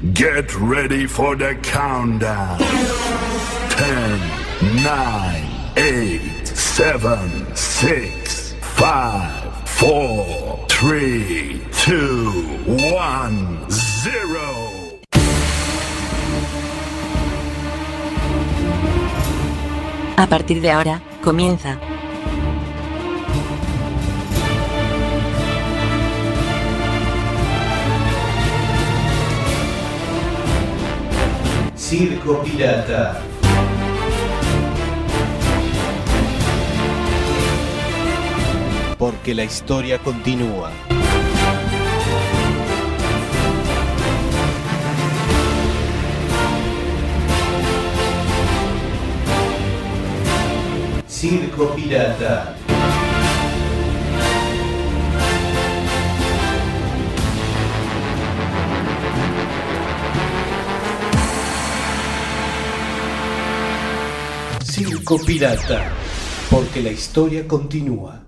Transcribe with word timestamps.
Get 0.00 0.54
ready 0.54 1.08
for 1.08 1.34
the 1.34 1.56
countdown. 1.56 2.58
10, 3.70 4.84
9, 4.84 5.44
8, 5.76 6.46
7, 6.46 7.56
6, 7.56 8.54
5, 8.60 9.68
4, 9.68 10.66
3, 10.68 11.60
2, 11.72 12.30
1, 12.66 13.66
0. 13.68 15.00
A 20.16 20.26
partir 20.28 20.60
de 20.60 20.70
ahora, 20.70 21.02
comienza. 21.24 21.87
Circo 31.88 32.42
Pirata. 32.42 33.18
Porque 38.98 39.34
la 39.34 39.44
historia 39.44 39.98
continúa. 39.98 40.70
Circo 51.08 51.74
Pirata. 51.74 52.67
Circo 65.08 65.24
Pirata. 65.24 65.90
Porque 66.50 66.82
la 66.82 66.90
historia 66.90 67.48
continúa. 67.48 68.27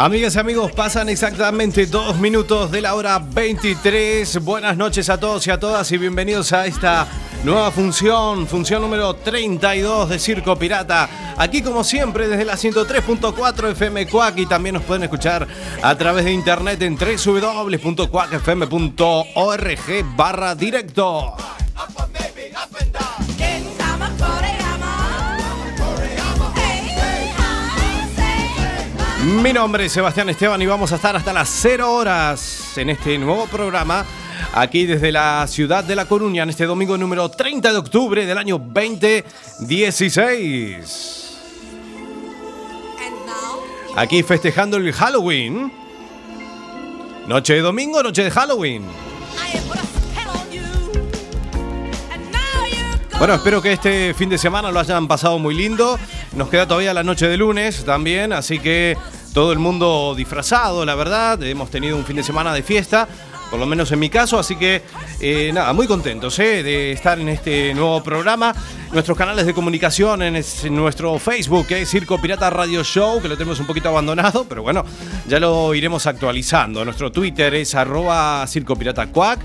Amigas 0.00 0.36
y 0.36 0.38
amigos, 0.38 0.70
pasan 0.70 1.08
exactamente 1.08 1.84
dos 1.86 2.16
minutos 2.18 2.70
de 2.70 2.80
la 2.80 2.94
hora 2.94 3.18
23. 3.18 4.44
Buenas 4.44 4.76
noches 4.76 5.10
a 5.10 5.18
todos 5.18 5.44
y 5.48 5.50
a 5.50 5.58
todas 5.58 5.90
y 5.90 5.98
bienvenidos 5.98 6.52
a 6.52 6.66
esta 6.66 7.08
nueva 7.42 7.72
función, 7.72 8.46
función 8.46 8.80
número 8.80 9.14
32 9.14 10.08
de 10.08 10.20
Circo 10.20 10.54
Pirata. 10.56 11.34
Aquí 11.36 11.62
como 11.62 11.82
siempre 11.82 12.28
desde 12.28 12.44
la 12.44 12.54
103.4 12.54 13.72
FM 13.72 14.06
Cuac 14.06 14.38
y 14.38 14.46
también 14.46 14.74
nos 14.74 14.84
pueden 14.84 15.02
escuchar 15.02 15.48
a 15.82 15.94
través 15.96 16.24
de 16.26 16.32
internet 16.32 16.80
en 16.82 16.96
www.cuacfm.org 16.96 17.76
barra 20.16 20.54
directo. 20.54 21.34
Mi 29.28 29.52
nombre 29.52 29.84
es 29.84 29.92
Sebastián 29.92 30.30
Esteban 30.30 30.60
y 30.62 30.66
vamos 30.66 30.90
a 30.90 30.96
estar 30.96 31.14
hasta 31.14 31.34
las 31.34 31.50
0 31.60 31.92
horas 31.92 32.78
en 32.78 32.88
este 32.88 33.18
nuevo 33.18 33.46
programa, 33.46 34.06
aquí 34.54 34.86
desde 34.86 35.12
la 35.12 35.46
ciudad 35.46 35.84
de 35.84 35.94
La 35.94 36.06
Coruña, 36.06 36.44
en 36.44 36.48
este 36.48 36.64
domingo 36.64 36.96
número 36.96 37.30
30 37.30 37.70
de 37.70 37.76
octubre 37.76 38.24
del 38.24 38.38
año 38.38 38.56
2016. 38.56 41.36
and 43.00 43.26
now 43.26 43.60
Aquí 43.96 44.22
festejando 44.22 44.78
el 44.78 44.90
Halloween. 44.94 45.70
Noche 47.26 47.52
de 47.52 47.60
domingo, 47.60 48.02
noche 48.02 48.24
de 48.24 48.30
Halloween. 48.30 48.86
Bueno, 53.18 53.34
espero 53.34 53.60
que 53.60 53.72
este 53.72 54.14
fin 54.14 54.30
de 54.30 54.38
semana 54.38 54.70
lo 54.70 54.80
hayan 54.80 55.06
pasado 55.06 55.38
muy 55.38 55.54
lindo. 55.54 55.98
Nos 56.34 56.48
queda 56.48 56.66
todavía 56.66 56.94
la 56.94 57.02
noche 57.02 57.26
de 57.26 57.36
lunes 57.36 57.84
también, 57.84 58.32
así 58.32 58.58
que 58.60 58.96
todo 59.38 59.52
el 59.52 59.60
mundo 59.60 60.14
disfrazado, 60.16 60.84
la 60.84 60.96
verdad. 60.96 61.40
Hemos 61.44 61.70
tenido 61.70 61.96
un 61.96 62.04
fin 62.04 62.16
de 62.16 62.24
semana 62.24 62.52
de 62.52 62.64
fiesta, 62.64 63.06
por 63.52 63.60
lo 63.60 63.66
menos 63.66 63.92
en 63.92 64.00
mi 64.00 64.10
caso, 64.10 64.36
así 64.36 64.56
que 64.56 64.82
eh, 65.20 65.52
nada, 65.54 65.72
muy 65.72 65.86
contentos 65.86 66.36
eh, 66.40 66.64
de 66.64 66.90
estar 66.90 67.20
en 67.20 67.28
este 67.28 67.72
nuevo 67.72 68.02
programa. 68.02 68.52
Nuestros 68.90 69.16
canales 69.16 69.46
de 69.46 69.54
comunicación 69.54 70.22
en, 70.22 70.34
es- 70.34 70.64
en 70.64 70.74
nuestro 70.74 71.16
Facebook, 71.20 71.66
es 71.70 71.88
Circo 71.88 72.20
Pirata 72.20 72.50
Radio 72.50 72.82
Show, 72.82 73.22
que 73.22 73.28
lo 73.28 73.36
tenemos 73.36 73.60
un 73.60 73.66
poquito 73.68 73.90
abandonado, 73.90 74.44
pero 74.48 74.64
bueno, 74.64 74.84
ya 75.28 75.38
lo 75.38 75.72
iremos 75.72 76.08
actualizando. 76.08 76.84
Nuestro 76.84 77.12
Twitter 77.12 77.54
es 77.54 77.76
arroba 77.76 78.44
Circo 78.48 78.74
Pirata 78.74 79.06
Cuac. 79.06 79.38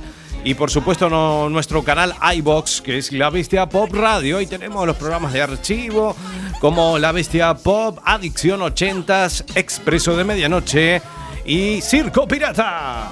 Y 0.45 0.55
por 0.55 0.69
supuesto 0.69 1.09
no- 1.09 1.49
nuestro 1.49 1.83
canal 1.83 2.13
iBox, 2.35 2.81
que 2.81 2.97
es 2.97 3.11
La 3.13 3.29
Bestia 3.29 3.67
Pop 3.69 3.89
Radio. 3.93 4.41
Y 4.41 4.45
tenemos 4.47 4.85
los 4.85 4.97
programas 4.97 5.31
de 5.31 5.41
archivo 5.41 6.15
como 6.59 6.97
La 6.99 7.11
Bestia 7.13 7.53
Pop, 7.53 7.99
Adicción 8.03 8.59
80s, 8.61 9.45
Expreso 9.55 10.15
de 10.17 10.23
Medianoche 10.25 11.01
y 11.45 11.79
Circo 11.81 12.27
Pirata. 12.27 13.09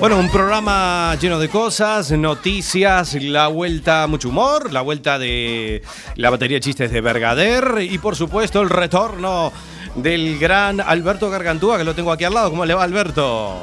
Bueno, 0.00 0.18
un 0.18 0.28
programa 0.28 1.16
lleno 1.18 1.38
de 1.38 1.48
cosas, 1.48 2.10
noticias, 2.12 3.14
la 3.22 3.46
vuelta, 3.48 4.06
mucho 4.06 4.28
humor, 4.28 4.70
la 4.70 4.82
vuelta 4.82 5.18
de 5.18 5.82
la 6.16 6.28
batería 6.28 6.56
de 6.56 6.60
chistes 6.60 6.90
de 6.90 7.00
Bergader 7.00 7.78
y 7.80 7.96
por 7.98 8.14
supuesto 8.14 8.60
el 8.60 8.68
retorno 8.68 9.50
del 9.96 10.38
gran 10.38 10.80
Alberto 10.80 11.30
Gargantúa, 11.30 11.78
que 11.78 11.84
lo 11.84 11.94
tengo 11.94 12.12
aquí 12.12 12.24
al 12.24 12.34
lado. 12.34 12.50
¿Cómo 12.50 12.64
le 12.64 12.74
va 12.74 12.82
Alberto? 12.84 13.62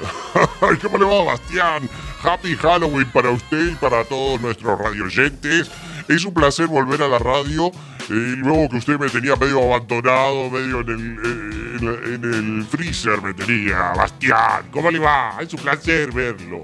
¿Cómo 0.82 0.98
le 0.98 1.04
va, 1.04 1.24
Bastián? 1.24 1.88
Happy 2.22 2.54
Halloween 2.56 3.10
para 3.12 3.30
usted 3.30 3.72
y 3.72 3.74
para 3.76 4.04
todos 4.04 4.40
nuestros 4.40 4.78
radioyentes. 4.78 5.70
Es 6.08 6.24
un 6.24 6.34
placer 6.34 6.66
volver 6.66 7.02
a 7.02 7.08
la 7.08 7.18
radio. 7.18 7.68
eh, 7.68 7.72
Y 8.08 8.36
luego 8.36 8.68
que 8.68 8.76
usted 8.76 8.98
me 8.98 9.08
tenía 9.08 9.36
medio 9.36 9.62
abandonado, 9.62 10.50
medio 10.50 10.80
en 10.80 10.88
el, 10.88 11.18
eh, 11.24 12.14
en, 12.14 12.24
en 12.24 12.58
el 12.58 12.66
freezer 12.66 13.22
me 13.22 13.32
tenía. 13.34 13.92
Bastián, 13.96 14.66
¿cómo 14.70 14.90
le 14.90 14.98
va? 14.98 15.36
Es 15.40 15.52
un 15.54 15.60
placer 15.60 16.10
verlo. 16.12 16.62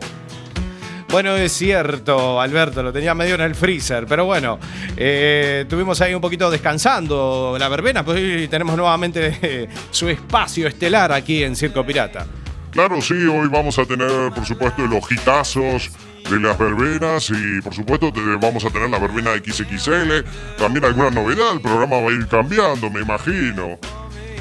Bueno, 1.09 1.37
es 1.37 1.53
cierto, 1.53 2.41
Alberto, 2.41 2.83
lo 2.83 2.93
tenía 2.93 3.15
medio 3.15 3.37
en 3.37 3.41
el 3.43 3.55
freezer, 3.55 4.07
pero 4.07 4.25
bueno, 4.27 4.59
eh, 4.97 5.65
tuvimos 5.69 6.01
ahí 6.01 6.13
un 6.15 6.21
poquito 6.21 6.51
descansando 6.51 7.57
la 7.59 7.69
verbena, 7.69 8.05
pues 8.05 8.19
hoy 8.19 8.49
tenemos 8.49 8.77
nuevamente 8.77 9.39
eh, 9.41 9.69
su 9.91 10.09
espacio 10.09 10.67
estelar 10.67 11.13
aquí 11.13 11.43
en 11.45 11.55
Circo 11.57 11.87
Pirata. 11.87 12.27
Claro, 12.73 13.01
sí, 13.01 13.15
hoy 13.15 13.49
vamos 13.49 13.79
a 13.79 13.87
tener, 13.87 14.31
por 14.35 14.45
supuesto, 14.45 14.83
los 14.87 15.11
hitazos 15.11 15.91
de 16.29 16.41
las 16.41 16.59
verbenas 16.59 17.31
y, 17.31 17.63
por 17.63 17.73
supuesto, 17.73 18.13
te- 18.13 18.21
vamos 18.41 18.65
a 18.65 18.71
tener 18.71 18.91
la 18.91 18.99
verbena 18.99 19.31
XXL. 19.37 20.25
También 20.59 20.85
alguna 20.85 21.11
novedad, 21.11 21.53
el 21.55 21.61
programa 21.63 21.97
va 22.01 22.11
a 22.11 22.13
ir 22.13 22.27
cambiando, 22.27 22.91
me 22.91 23.01
imagino. 23.01 23.79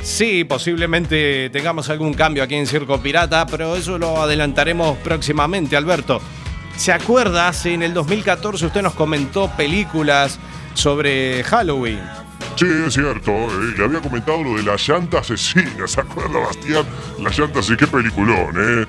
Sí, 0.01 0.43
posiblemente 0.43 1.49
tengamos 1.51 1.89
algún 1.89 2.13
cambio 2.15 2.43
aquí 2.43 2.55
en 2.55 2.67
Circo 2.67 2.99
Pirata, 2.99 3.45
pero 3.45 3.75
eso 3.75 3.97
lo 3.97 4.21
adelantaremos 4.21 4.97
próximamente, 4.97 5.77
Alberto. 5.77 6.19
¿Se 6.77 6.91
acuerda? 6.91 7.47
Hace 7.47 7.73
en 7.73 7.83
el 7.83 7.93
2014 7.93 8.65
usted 8.65 8.81
nos 8.81 8.93
comentó 8.93 9.49
películas 9.55 10.39
sobre 10.73 11.43
Halloween. 11.43 11.99
Sí, 12.57 12.65
es 12.85 12.93
cierto. 12.93 13.31
eh, 13.31 13.73
le 13.77 13.83
había 13.83 14.01
comentado 14.01 14.43
lo 14.43 14.55
de 14.57 14.63
la 14.63 14.75
llanta 14.77 15.19
asesina, 15.19 15.87
¿se 15.87 16.01
acuerda, 16.01 16.39
Bastián? 16.39 16.85
La 17.19 17.29
llanta 17.29 17.59
asesina, 17.59 17.77
qué 17.77 17.87
peliculón, 17.87 18.55
¿eh? 18.57 18.85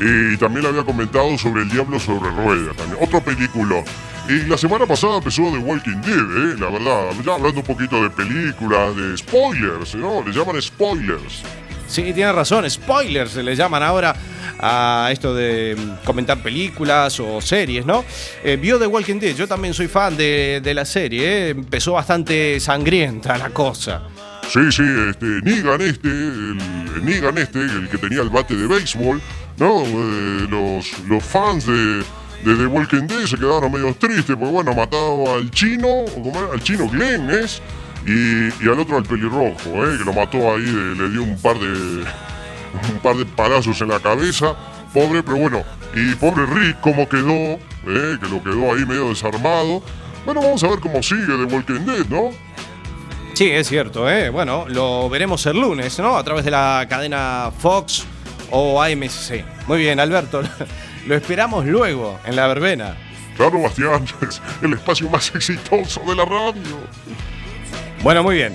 Y 0.00 0.36
también 0.36 0.62
le 0.62 0.68
había 0.68 0.84
comentado 0.84 1.36
sobre 1.38 1.62
El 1.62 1.70
Diablo 1.70 1.98
sobre 1.98 2.30
Ruedas, 2.30 2.76
también. 2.76 2.98
Otro 3.02 3.20
película. 3.20 3.82
Y 4.28 4.44
la 4.46 4.58
semana 4.58 4.86
pasada 4.86 5.16
empezó 5.16 5.42
The 5.50 5.58
Walking 5.58 6.00
Dead, 6.02 6.16
¿eh? 6.52 6.56
La 6.58 6.70
verdad, 6.70 7.10
ya 7.24 7.34
hablando 7.34 7.60
un 7.60 7.66
poquito 7.66 8.02
de 8.02 8.10
películas, 8.10 8.94
de 8.94 9.16
spoilers, 9.16 9.94
¿no? 9.96 10.22
Le 10.24 10.32
llaman 10.32 10.60
spoilers. 10.60 11.42
Sí, 11.88 12.12
tiene 12.12 12.32
razón, 12.32 12.68
spoilers 12.70 13.32
se 13.32 13.42
le 13.42 13.56
llaman 13.56 13.82
ahora 13.82 14.14
a 14.60 15.08
esto 15.10 15.34
de 15.34 15.74
mm, 15.76 16.04
comentar 16.04 16.42
películas 16.42 17.18
o 17.20 17.40
series, 17.40 17.86
¿no? 17.86 18.04
Eh, 18.44 18.56
vio 18.60 18.78
The 18.78 18.86
Walking 18.86 19.18
Dead, 19.18 19.34
yo 19.34 19.48
también 19.48 19.72
soy 19.72 19.88
fan 19.88 20.16
de, 20.16 20.60
de 20.62 20.74
la 20.74 20.84
serie, 20.84 21.26
¿eh? 21.26 21.48
empezó 21.50 21.92
bastante 21.92 22.60
sangrienta 22.60 23.38
la 23.38 23.50
cosa. 23.50 24.02
Sí, 24.48 24.60
sí, 24.70 24.82
este, 25.10 25.26
Negan 25.42 25.80
este, 25.82 26.08
el, 26.08 26.58
el 27.06 27.38
este, 27.38 27.60
el 27.60 27.88
que 27.90 27.98
tenía 27.98 28.22
el 28.22 28.30
bate 28.30 28.54
de 28.56 28.66
béisbol, 28.66 29.20
¿no? 29.58 29.82
Eh, 29.84 30.46
los, 30.48 30.98
los 31.06 31.22
fans 31.22 31.66
de, 31.66 31.98
de 32.44 32.56
The 32.56 32.66
Walking 32.66 33.06
Dead 33.06 33.26
se 33.26 33.36
quedaron 33.36 33.70
medio 33.70 33.94
tristes 33.94 34.36
porque, 34.36 34.52
bueno, 34.52 34.72
matado 34.72 35.34
al 35.34 35.50
chino, 35.50 36.04
al 36.52 36.62
chino 36.62 36.88
Glenn, 36.88 37.28
¿es? 37.30 37.60
Y, 38.06 38.48
y 38.64 38.68
al 38.68 38.78
otro 38.80 38.96
al 38.96 39.02
pelirrojo, 39.04 39.68
¿eh? 39.86 39.98
Que 39.98 40.04
lo 40.04 40.12
mató 40.12 40.54
ahí, 40.54 40.62
de- 40.62 40.94
le 40.94 41.08
dio 41.10 41.22
un 41.22 41.36
par 41.40 41.58
de, 41.58 41.66
un 42.92 42.98
par 43.02 43.16
de 43.16 43.26
palazos 43.26 43.80
en 43.80 43.88
la 43.88 44.00
cabeza, 44.00 44.54
pobre, 44.94 45.22
pero 45.22 45.36
bueno, 45.36 45.62
y 45.94 46.14
pobre 46.14 46.46
Rick, 46.46 46.80
cómo 46.80 47.08
quedó, 47.08 47.32
¿eh? 47.32 48.18
Que 48.20 48.28
lo 48.28 48.42
quedó 48.42 48.72
ahí 48.72 48.84
medio 48.86 49.08
desarmado. 49.08 49.82
Bueno, 50.24 50.40
vamos 50.42 50.62
a 50.64 50.68
ver 50.68 50.80
cómo 50.80 51.02
sigue 51.02 51.24
The 51.26 51.44
Walking 51.54 51.84
Dead, 51.86 52.06
¿no? 52.08 52.30
Sí, 53.34 53.50
es 53.50 53.68
cierto, 53.68 54.10
¿eh? 54.10 54.30
Bueno, 54.30 54.64
lo 54.68 55.08
veremos 55.08 55.44
el 55.46 55.60
lunes, 55.60 55.98
¿no? 55.98 56.16
A 56.16 56.24
través 56.24 56.44
de 56.44 56.50
la 56.50 56.86
cadena 56.88 57.50
Fox 57.58 58.04
o 58.50 58.82
AMC. 58.82 59.44
Muy 59.66 59.78
bien, 59.78 60.00
Alberto, 60.00 60.42
lo 61.06 61.14
esperamos 61.14 61.64
luego 61.66 62.18
en 62.24 62.36
la 62.36 62.46
verbena. 62.48 62.96
Claro, 63.36 63.62
Bastián, 63.62 64.04
es 64.28 64.40
el 64.62 64.72
espacio 64.72 65.08
más 65.08 65.32
exitoso 65.34 66.00
de 66.08 66.16
la 66.16 66.24
radio. 66.24 66.78
Bueno, 68.02 68.22
muy 68.22 68.36
bien. 68.36 68.54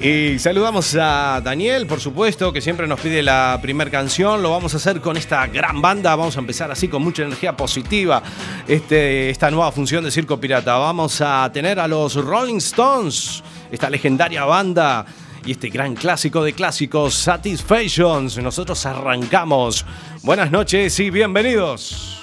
Y 0.00 0.38
saludamos 0.38 0.96
a 1.00 1.40
Daniel, 1.42 1.86
por 1.86 2.00
supuesto, 2.00 2.52
que 2.52 2.60
siempre 2.60 2.88
nos 2.88 2.98
pide 3.00 3.22
la 3.22 3.58
primera 3.62 3.90
canción. 3.90 4.42
Lo 4.42 4.50
vamos 4.50 4.74
a 4.74 4.78
hacer 4.78 5.00
con 5.00 5.16
esta 5.16 5.46
gran 5.46 5.80
banda. 5.80 6.16
Vamos 6.16 6.36
a 6.36 6.40
empezar 6.40 6.70
así 6.72 6.88
con 6.88 7.02
mucha 7.02 7.22
energía 7.22 7.56
positiva. 7.56 8.22
Este, 8.66 9.30
esta 9.30 9.50
nueva 9.50 9.70
función 9.70 10.02
de 10.02 10.10
Circo 10.10 10.40
Pirata. 10.40 10.76
Vamos 10.76 11.20
a 11.20 11.48
tener 11.52 11.78
a 11.78 11.86
los 11.86 12.16
Rolling 12.16 12.56
Stones, 12.56 13.42
esta 13.70 13.88
legendaria 13.88 14.44
banda. 14.44 15.06
Y 15.46 15.52
este 15.52 15.70
gran 15.70 15.94
clásico 15.94 16.42
de 16.42 16.52
clásicos, 16.52 17.14
Satisfactions. 17.14 18.38
Nosotros 18.38 18.84
arrancamos. 18.84 19.86
Buenas 20.22 20.50
noches 20.50 20.98
y 21.00 21.10
bienvenidos. 21.10 22.19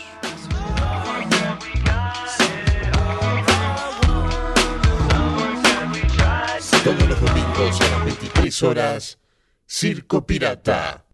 Horas, 8.63 9.19
Circo 9.65 10.25
Pirata. 10.25 11.06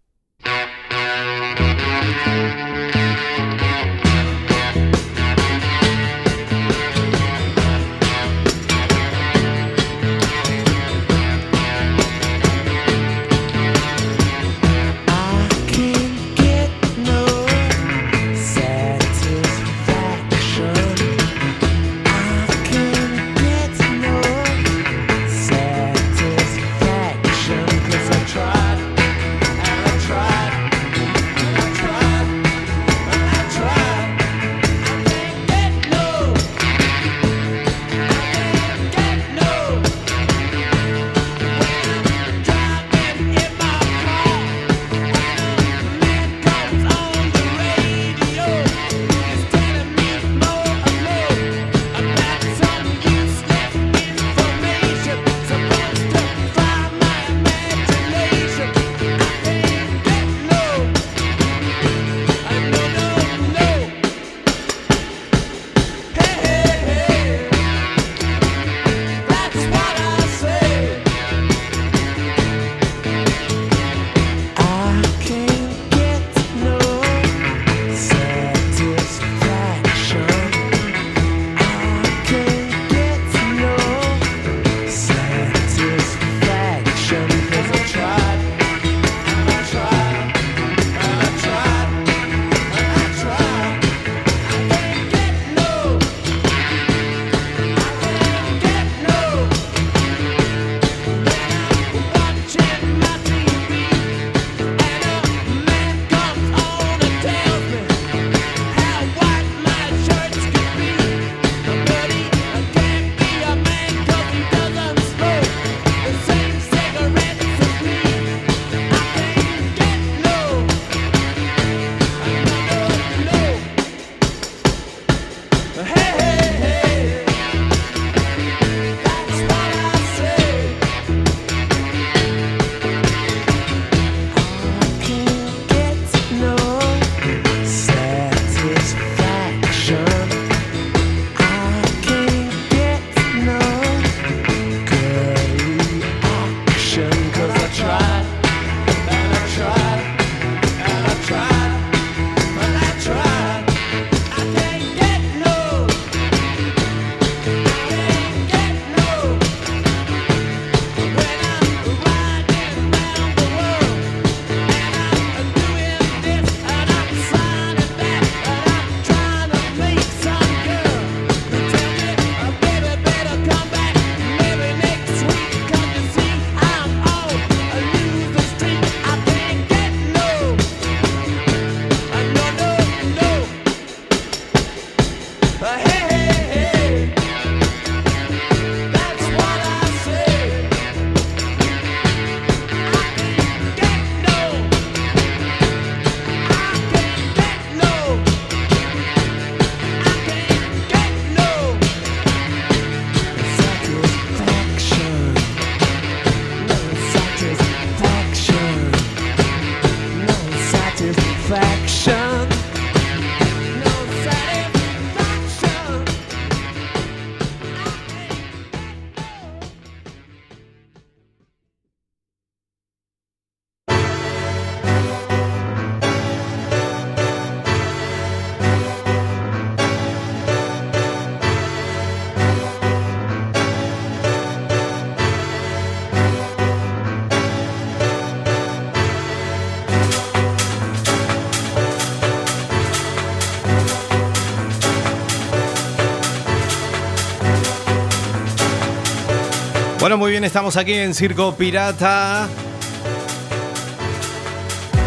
Bueno, 250.03 250.17
muy 250.17 250.31
bien, 250.31 250.43
estamos 250.43 250.75
aquí 250.75 250.91
en 250.91 251.13
Circo 251.13 251.55
Pirata. 251.55 252.49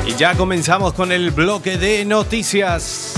Y 0.07 0.15
ya 0.15 0.35
comenzamos 0.35 0.95
con 0.95 1.13
el 1.13 1.33
bloque 1.33 1.77
de 1.77 2.07
noticias. 2.07 3.13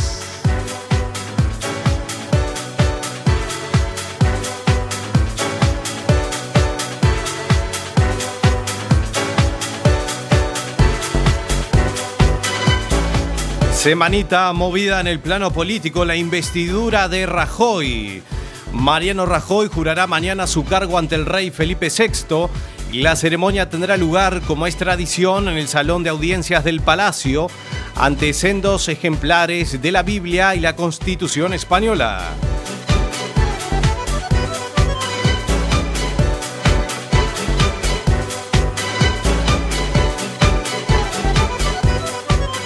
Semanita 13.72 14.52
movida 14.52 15.00
en 15.00 15.06
el 15.06 15.20
plano 15.20 15.52
político, 15.52 16.04
la 16.04 16.16
investidura 16.16 17.08
de 17.08 17.26
Rajoy. 17.26 18.24
Mariano 18.72 19.26
Rajoy 19.26 19.68
jurará 19.68 20.06
mañana 20.06 20.46
su 20.46 20.64
cargo 20.64 20.98
ante 20.98 21.14
el 21.14 21.26
rey 21.26 21.50
Felipe 21.50 21.88
VI 21.88 22.48
la 22.92 23.16
ceremonia 23.16 23.68
tendrá 23.68 23.98
lugar, 23.98 24.40
como 24.46 24.66
es 24.66 24.76
tradición, 24.76 25.46
en 25.48 25.58
el 25.58 25.68
Salón 25.68 26.02
de 26.02 26.10
Audiencias 26.10 26.64
del 26.64 26.80
Palacio, 26.80 27.48
ante 27.94 28.32
sendos 28.32 28.88
ejemplares 28.88 29.82
de 29.82 29.92
la 29.92 30.02
Biblia 30.02 30.54
y 30.54 30.60
la 30.60 30.74
Constitución 30.74 31.52
española. 31.52 32.24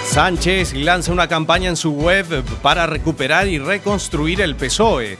Sánchez 0.05 0.73
lanza 0.75 1.11
una 1.11 1.27
campaña 1.27 1.69
en 1.69 1.75
su 1.75 1.91
web 1.91 2.43
para 2.61 2.87
recuperar 2.87 3.47
y 3.49 3.59
reconstruir 3.59 4.39
el 4.39 4.55
PSOE. 4.55 5.17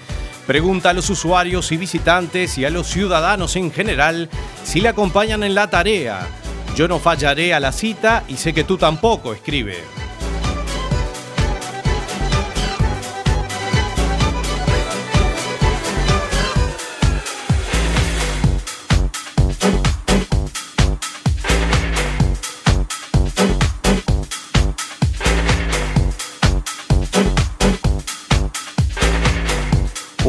Pregunta 0.47 0.89
a 0.89 0.93
los 0.93 1.09
usuarios 1.09 1.71
y 1.71 1.77
visitantes 1.77 2.57
y 2.57 2.65
a 2.65 2.69
los 2.69 2.87
ciudadanos 2.87 3.55
en 3.55 3.71
general 3.71 4.29
si 4.63 4.81
le 4.81 4.89
acompañan 4.89 5.43
en 5.43 5.55
la 5.55 5.69
tarea. 5.69 6.27
Yo 6.75 6.87
no 6.87 6.99
fallaré 6.99 7.53
a 7.53 7.59
la 7.59 7.71
cita 7.71 8.23
y 8.27 8.35
sé 8.35 8.53
que 8.53 8.63
tú 8.63 8.77
tampoco, 8.77 9.33
escribe. 9.33 10.02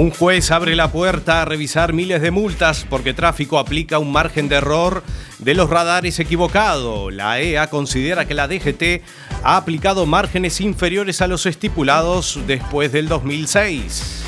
Un 0.05 0.11
juez 0.11 0.51
abre 0.51 0.77
la 0.77 0.93
puerta 0.93 1.41
a 1.41 1.45
revisar 1.47 1.95
miles 1.95 2.21
de 2.21 2.31
multas 2.31 2.85
porque 2.91 3.15
tráfico 3.15 3.59
aplica 3.59 3.99
un 3.99 4.13
margen 4.13 4.51
de 4.51 4.57
error 4.57 5.03
de 5.39 5.55
los 5.55 5.71
radares 5.71 6.21
equivocado. 6.21 7.11
La 7.11 7.41
EA 7.41 7.71
considera 7.71 8.27
que 8.27 8.35
la 8.35 8.47
DGT 8.47 9.03
ha 9.43 9.57
aplicado 9.57 10.05
márgenes 10.05 10.61
inferiores 10.61 11.23
a 11.23 11.27
los 11.27 11.47
estipulados 11.47 12.39
después 12.47 12.93
del 12.93 13.09
2006. 13.09 14.24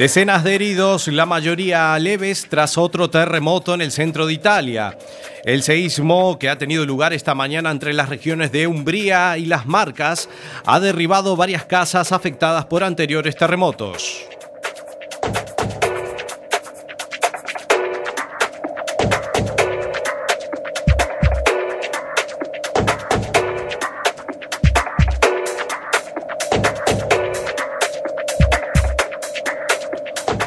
Decenas 0.00 0.44
de 0.44 0.54
heridos, 0.54 1.08
la 1.08 1.26
mayoría 1.26 1.98
leves, 1.98 2.46
tras 2.48 2.78
otro 2.78 3.10
terremoto 3.10 3.74
en 3.74 3.82
el 3.82 3.92
centro 3.92 4.26
de 4.26 4.32
Italia. 4.32 4.96
El 5.44 5.62
seísmo 5.62 6.38
que 6.38 6.48
ha 6.48 6.56
tenido 6.56 6.86
lugar 6.86 7.12
esta 7.12 7.34
mañana 7.34 7.70
entre 7.70 7.92
las 7.92 8.08
regiones 8.08 8.50
de 8.50 8.66
Umbría 8.66 9.36
y 9.36 9.44
Las 9.44 9.66
Marcas 9.66 10.30
ha 10.64 10.80
derribado 10.80 11.36
varias 11.36 11.66
casas 11.66 12.12
afectadas 12.12 12.64
por 12.64 12.82
anteriores 12.82 13.36
terremotos. 13.36 14.26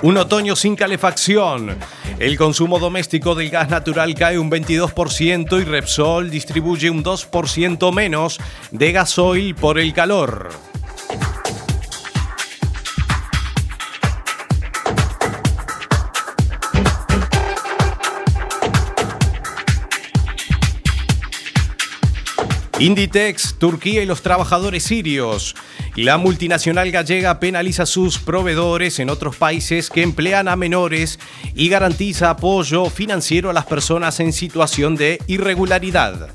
Un 0.03 0.17
otoño 0.17 0.57
sin 0.57 0.75
calefacción. 0.75 1.77
El 2.19 2.37
consumo 2.37 2.77
doméstico 2.77 3.35
del 3.35 3.49
gas 3.49 3.69
natural 3.69 4.13
cae 4.15 4.37
un 4.37 4.51
22% 4.51 5.61
y 5.61 5.63
Repsol 5.63 6.29
distribuye 6.29 6.89
un 6.89 7.05
2% 7.05 7.93
menos 7.93 8.37
de 8.71 8.91
gasoil 8.91 9.55
por 9.55 9.79
el 9.79 9.93
calor. 9.93 10.72
Inditex, 22.83 23.55
Turquía 23.59 24.03
y 24.03 24.05
los 24.05 24.21
trabajadores 24.21 24.83
sirios. 24.83 25.55
La 25.95 26.17
multinacional 26.17 26.91
gallega 26.91 27.39
penaliza 27.39 27.83
a 27.83 27.85
sus 27.85 28.17
proveedores 28.17 28.99
en 28.99 29.09
otros 29.09 29.37
países 29.37 29.89
que 29.89 30.01
emplean 30.01 30.49
a 30.49 30.57
menores 30.57 31.17
y 31.55 31.69
garantiza 31.69 32.29
apoyo 32.29 32.89
financiero 32.89 33.49
a 33.49 33.53
las 33.53 33.67
personas 33.67 34.19
en 34.19 34.33
situación 34.33 34.97
de 34.97 35.21
irregularidad. 35.27 36.31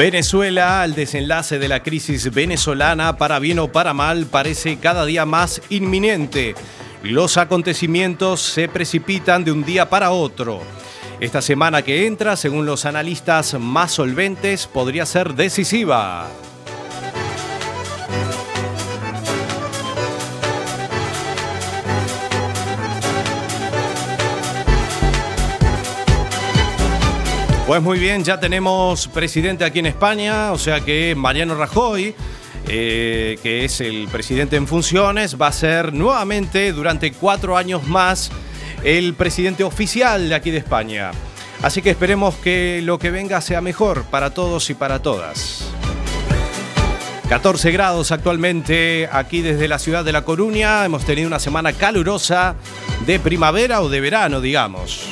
Venezuela, 0.00 0.80
al 0.80 0.94
desenlace 0.94 1.58
de 1.58 1.68
la 1.68 1.82
crisis 1.82 2.32
venezolana, 2.32 3.18
para 3.18 3.38
bien 3.38 3.58
o 3.58 3.70
para 3.70 3.92
mal, 3.92 4.24
parece 4.24 4.78
cada 4.78 5.04
día 5.04 5.26
más 5.26 5.60
inminente. 5.68 6.54
Los 7.02 7.36
acontecimientos 7.36 8.40
se 8.40 8.66
precipitan 8.66 9.44
de 9.44 9.52
un 9.52 9.62
día 9.62 9.90
para 9.90 10.10
otro. 10.10 10.62
Esta 11.20 11.42
semana 11.42 11.82
que 11.82 12.06
entra, 12.06 12.36
según 12.36 12.64
los 12.64 12.86
analistas 12.86 13.60
más 13.60 13.92
solventes, 13.92 14.66
podría 14.66 15.04
ser 15.04 15.34
decisiva. 15.34 16.30
Pues 27.70 27.82
muy 27.82 28.00
bien, 28.00 28.24
ya 28.24 28.40
tenemos 28.40 29.06
presidente 29.06 29.64
aquí 29.64 29.78
en 29.78 29.86
España, 29.86 30.50
o 30.50 30.58
sea 30.58 30.80
que 30.80 31.14
Mariano 31.14 31.54
Rajoy, 31.54 32.16
eh, 32.66 33.38
que 33.44 33.64
es 33.64 33.80
el 33.80 34.08
presidente 34.08 34.56
en 34.56 34.66
funciones, 34.66 35.40
va 35.40 35.46
a 35.46 35.52
ser 35.52 35.92
nuevamente 35.92 36.72
durante 36.72 37.12
cuatro 37.12 37.56
años 37.56 37.86
más 37.86 38.32
el 38.82 39.14
presidente 39.14 39.62
oficial 39.62 40.28
de 40.28 40.34
aquí 40.34 40.50
de 40.50 40.58
España. 40.58 41.12
Así 41.62 41.80
que 41.80 41.90
esperemos 41.90 42.34
que 42.34 42.80
lo 42.82 42.98
que 42.98 43.12
venga 43.12 43.40
sea 43.40 43.60
mejor 43.60 44.02
para 44.02 44.34
todos 44.34 44.68
y 44.70 44.74
para 44.74 45.00
todas. 45.00 45.70
14 47.28 47.70
grados 47.70 48.10
actualmente 48.10 49.08
aquí 49.12 49.42
desde 49.42 49.68
la 49.68 49.78
ciudad 49.78 50.04
de 50.04 50.10
La 50.10 50.22
Coruña. 50.22 50.84
Hemos 50.84 51.04
tenido 51.04 51.28
una 51.28 51.38
semana 51.38 51.72
calurosa 51.72 52.56
de 53.06 53.20
primavera 53.20 53.80
o 53.80 53.88
de 53.88 54.00
verano, 54.00 54.40
digamos. 54.40 55.06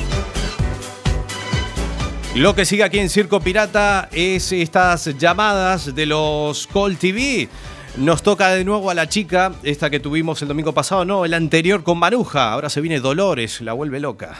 Lo 2.35 2.55
que 2.55 2.65
sigue 2.65 2.85
aquí 2.85 2.99
en 2.99 3.09
Circo 3.09 3.41
Pirata 3.41 4.09
es 4.13 4.53
estas 4.53 5.19
llamadas 5.19 5.95
de 5.95 6.07
los 6.07 6.67
Call 6.69 6.97
TV. 6.97 7.49
Nos 7.97 8.23
toca 8.23 8.51
de 8.51 8.65
nuevo 8.65 8.91
a 8.91 8.95
la 8.95 9.09
chica, 9.09 9.53
esta 9.65 9.91
que 9.91 9.99
tuvimos 9.99 10.41
el 10.43 10.49
domingo 10.49 10.73
pasado, 10.73 11.05
no, 11.05 11.25
el 11.25 11.35
anterior 11.35 11.83
con 11.83 11.99
Maruja. 11.99 12.53
Ahora 12.53 12.69
se 12.69 12.81
viene 12.81 13.01
Dolores, 13.01 13.61
la 13.61 13.73
vuelve 13.73 13.99
loca. 13.99 14.37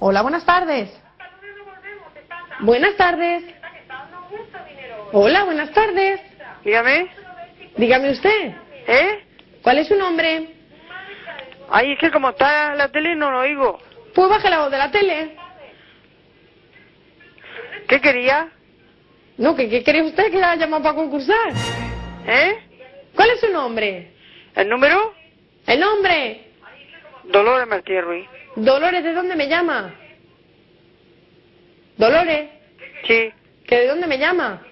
Hola, 0.00 0.22
buenas 0.22 0.44
tardes. 0.44 0.90
Buenas 2.60 2.96
tardes. 2.96 3.44
Hola, 5.12 5.44
buenas 5.44 5.72
tardes. 5.72 6.20
Dígame, 6.64 7.08
Dígame 7.76 8.10
usted, 8.10 8.54
¿eh? 8.88 9.24
¿cuál 9.62 9.78
es 9.78 9.86
su 9.86 9.94
nombre? 9.94 10.52
Ay, 11.70 11.92
es 11.92 11.98
que 12.00 12.10
como 12.10 12.30
está 12.30 12.74
la 12.74 12.90
tele 12.90 13.14
no 13.14 13.30
lo 13.30 13.38
oigo. 13.40 13.78
Pues 14.18 14.30
baje 14.30 14.50
la 14.50 14.58
voz 14.58 14.70
de 14.72 14.78
la 14.78 14.90
tele. 14.90 15.36
¿Qué 17.86 18.00
quería? 18.00 18.48
No, 19.36 19.54
¿qué, 19.54 19.68
qué 19.70 19.84
cree 19.84 20.02
usted 20.02 20.32
que 20.32 20.38
la 20.38 20.56
llamado 20.56 20.82
para 20.82 20.96
concursar? 20.96 21.52
¿Eh? 22.26 22.58
¿Cuál 23.14 23.30
es 23.30 23.38
su 23.38 23.48
nombre? 23.48 24.10
¿El 24.56 24.68
número? 24.68 25.14
¿El 25.68 25.78
nombre? 25.78 26.50
Dolores 27.26 27.68
Martínez 27.68 28.02
Ruiz. 28.02 28.28
Dolores, 28.56 29.04
¿de 29.04 29.12
dónde 29.12 29.36
me 29.36 29.46
llama? 29.46 29.94
Dolores, 31.96 32.50
Sí. 33.06 33.32
¿que 33.68 33.76
de 33.76 33.86
dónde 33.86 34.08
me 34.08 34.18
llama? 34.18 34.66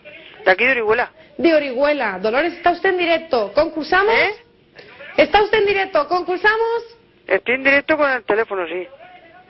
De 0.45 0.51
aquí 0.51 0.65
de 0.65 0.73
Orihuela. 0.73 1.13
De 1.39 1.55
Orihuela. 1.55 2.19
Dolores, 2.19 2.53
¿está 2.55 2.73
usted 2.73 2.89
en 2.89 2.99
directo? 2.99 3.53
¿Concursamos? 3.53 4.13
¿Eh? 4.13 4.35
¿Está 5.19 5.41
usted 5.45 5.59
en 5.59 5.67
directo? 5.67 6.09
¿Concursamos? 6.09 6.97
Estoy 7.29 7.55
en 7.55 7.63
directo 7.63 7.97
con 7.97 8.11
el 8.11 8.25
teléfono, 8.25 8.67
sí. 8.67 8.89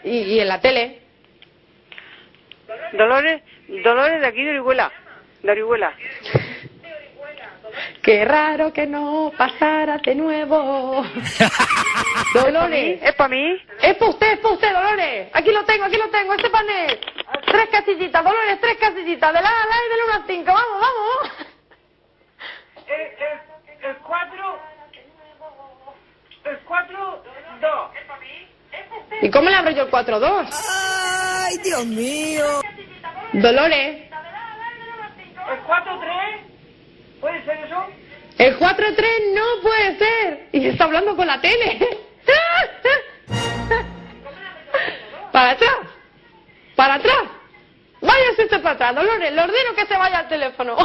Y, 0.07 0.19
y 0.19 0.41
en 0.41 0.47
la 0.47 0.61
tele. 0.61 1.01
Dolores, 2.93 3.43
Dolores 3.83 4.21
de 4.21 4.27
aquí 4.29 4.45
de 4.45 4.51
Orihuela. 4.51 4.93
De 5.43 5.51
Orihuela. 5.51 5.93
Qué 8.03 8.25
raro 8.25 8.73
que 8.73 8.87
no 8.87 9.33
pasara 9.37 9.99
de 9.99 10.15
nuevo. 10.15 11.05
Dolores. 12.35 13.03
¿Es 13.03 13.15
para 13.17 13.29
mí? 13.31 13.61
Es 13.83 13.97
para 13.97 14.11
usted, 14.11 14.33
es 14.35 14.39
para 14.39 14.55
usted, 14.55 14.73
Dolores. 14.73 15.29
Aquí 15.33 15.51
lo 15.51 15.65
tengo, 15.65 15.85
aquí 15.85 15.97
lo 15.97 16.09
tengo, 16.09 16.35
este 16.35 16.51
panel. 16.51 17.01
Tres 17.45 17.69
casillitas, 17.73 18.23
Dolores, 18.23 18.61
tres 18.61 18.77
casillitas. 18.77 19.35
De 19.35 19.43
la 19.43 19.49
A 19.49 19.67
la 19.67 19.75
y 19.75 19.89
del 19.89 19.99
1 20.05 20.15
al 20.15 20.27
5. 20.27 20.53
Vamos, 20.53 20.81
vamos. 20.81 21.33
El 23.83 23.97
4... 23.97 24.61
El 26.45 26.59
4... 26.61 27.23
2. 27.61 27.91
¿Y 29.23 29.31
cómo 29.31 29.49
le 29.49 29.57
abro 29.57 29.71
yo 29.71 29.83
el 29.85 29.91
4-2? 29.91 30.49
¡Ay, 30.69 31.59
Dios 31.59 31.87
mío! 31.87 32.61
Dolores, 33.33 34.05
El 35.51 35.59
4 35.67 35.99
3. 36.01 36.13
¿Puede 37.21 37.45
ser 37.45 37.59
eso? 37.65 37.87
el 38.39 38.59
4-3 38.59 39.35
no 39.35 39.63
puede 39.63 39.99
ser. 39.99 40.49
Y 40.53 40.69
está 40.69 40.85
hablando 40.85 41.17
con 41.17 41.27
la 41.27 41.41
tele. 41.41 41.79
Para 45.33 45.51
atrás. 45.51 45.77
Para 46.75 46.95
atrás. 46.95 47.23
Váyase 48.01 48.45
usted 48.45 48.63
para 48.63 48.75
atrás, 48.75 48.95
Dolores. 48.95 49.33
Le 49.33 49.41
ordeno 49.41 49.75
que 49.75 49.87
se 49.87 49.97
vaya 49.97 50.19
al 50.19 50.29
teléfono. 50.29 50.77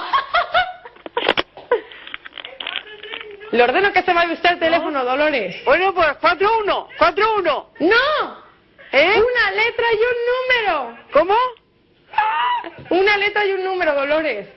Le 3.51 3.63
ordeno 3.63 3.91
que 3.91 4.03
se 4.03 4.13
vaya 4.13 4.31
usted 4.33 4.49
al 4.49 4.59
teléfono, 4.59 5.03
Dolores. 5.03 5.63
Bueno, 5.65 5.93
pues 5.93 6.07
4 6.21 6.49
1. 6.63 6.87
4 6.97 7.35
1. 7.39 7.69
¡No! 7.79 8.41
¿Eh? 8.93 9.21
Una 9.21 9.51
letra 9.51 9.85
y 9.93 9.97
un 9.97 10.17
número. 10.31 10.97
¿Cómo? 11.11 11.35
Una 12.89 13.17
letra 13.17 13.45
y 13.45 13.51
un 13.53 13.63
número, 13.63 13.93
Dolores. 13.93 14.47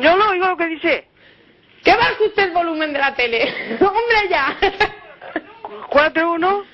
Yo 0.00 0.16
no 0.16 0.30
oigo 0.30 0.46
lo 0.46 0.56
que 0.56 0.66
dice. 0.66 1.08
¿Qué 1.84 1.94
baje 1.94 2.24
usted 2.24 2.44
el 2.44 2.50
volumen 2.52 2.92
de 2.92 2.98
la 2.98 3.14
tele? 3.14 3.78
¡Hombre, 3.80 4.28
ya! 4.28 4.56
4 5.88 6.32
1. 6.32 6.64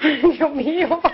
Dios 0.32 0.50
mío. 0.50 1.00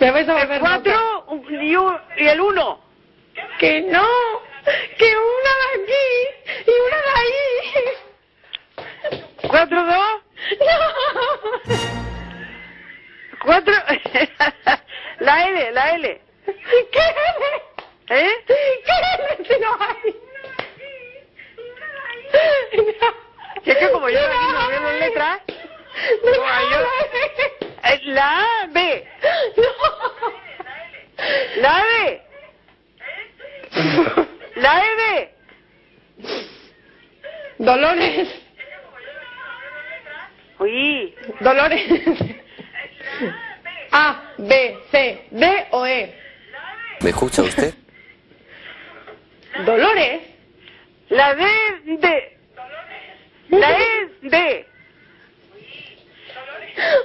Me 0.00 0.10
vais 0.10 0.28
a 0.28 0.34
volver 0.34 0.56
El 0.56 0.62
loca. 0.62 1.00
4 1.26 1.62
y, 1.62 1.76
un- 1.76 1.98
y 2.18 2.26
el 2.26 2.40
1. 2.40 2.83
Que 3.58 3.80
no. 3.82 4.06
Que 4.98 5.16
una 5.16 5.52
de 5.60 5.82
aquí 5.82 6.06
y 6.66 6.72
una 6.86 6.96
de 6.96 7.10
ahí. 7.20 7.36
4 9.48 9.84
2. 9.84 9.96
No. 10.60 10.76
4. 13.44 13.74
la 15.20 15.48
L, 15.48 15.72
la 15.72 15.90
L. 15.94 16.20
¿Qué? 16.46 17.04
¿Eh? 18.10 18.30
¿Qué? 18.46 19.44
Si 19.44 19.60
no 19.60 19.78
hay. 19.80 20.14
Si 23.64 23.70
es 23.70 23.76
que 23.78 23.90
como 23.90 24.08
yo 24.08 24.18
aquí 24.18 24.36
no 24.52 24.68
veo 24.68 24.80
las 24.82 24.98
letras. 25.00 25.40
Como 26.22 26.36
yo- 26.70 26.86
eh, 27.84 28.00
La 28.04 28.68
B. 28.70 29.08
La 31.56 31.82
B. 31.84 32.22
La 34.56 34.82
E, 34.84 34.88
B. 34.96 35.34
Dolores. 37.58 38.28
Uy. 40.58 41.14
Dolores. 41.40 41.82
A, 43.92 44.22
B, 44.38 44.78
C, 44.90 45.26
D 45.30 45.66
o 45.70 45.86
E. 45.86 46.14
¿Me 47.00 47.10
escucha 47.10 47.42
usted? 47.42 47.74
Dolores. 49.64 50.22
La 51.10 51.34
D, 51.34 51.44
D. 51.84 52.38
La 53.50 53.78
E, 53.78 54.10
D. 54.22 54.66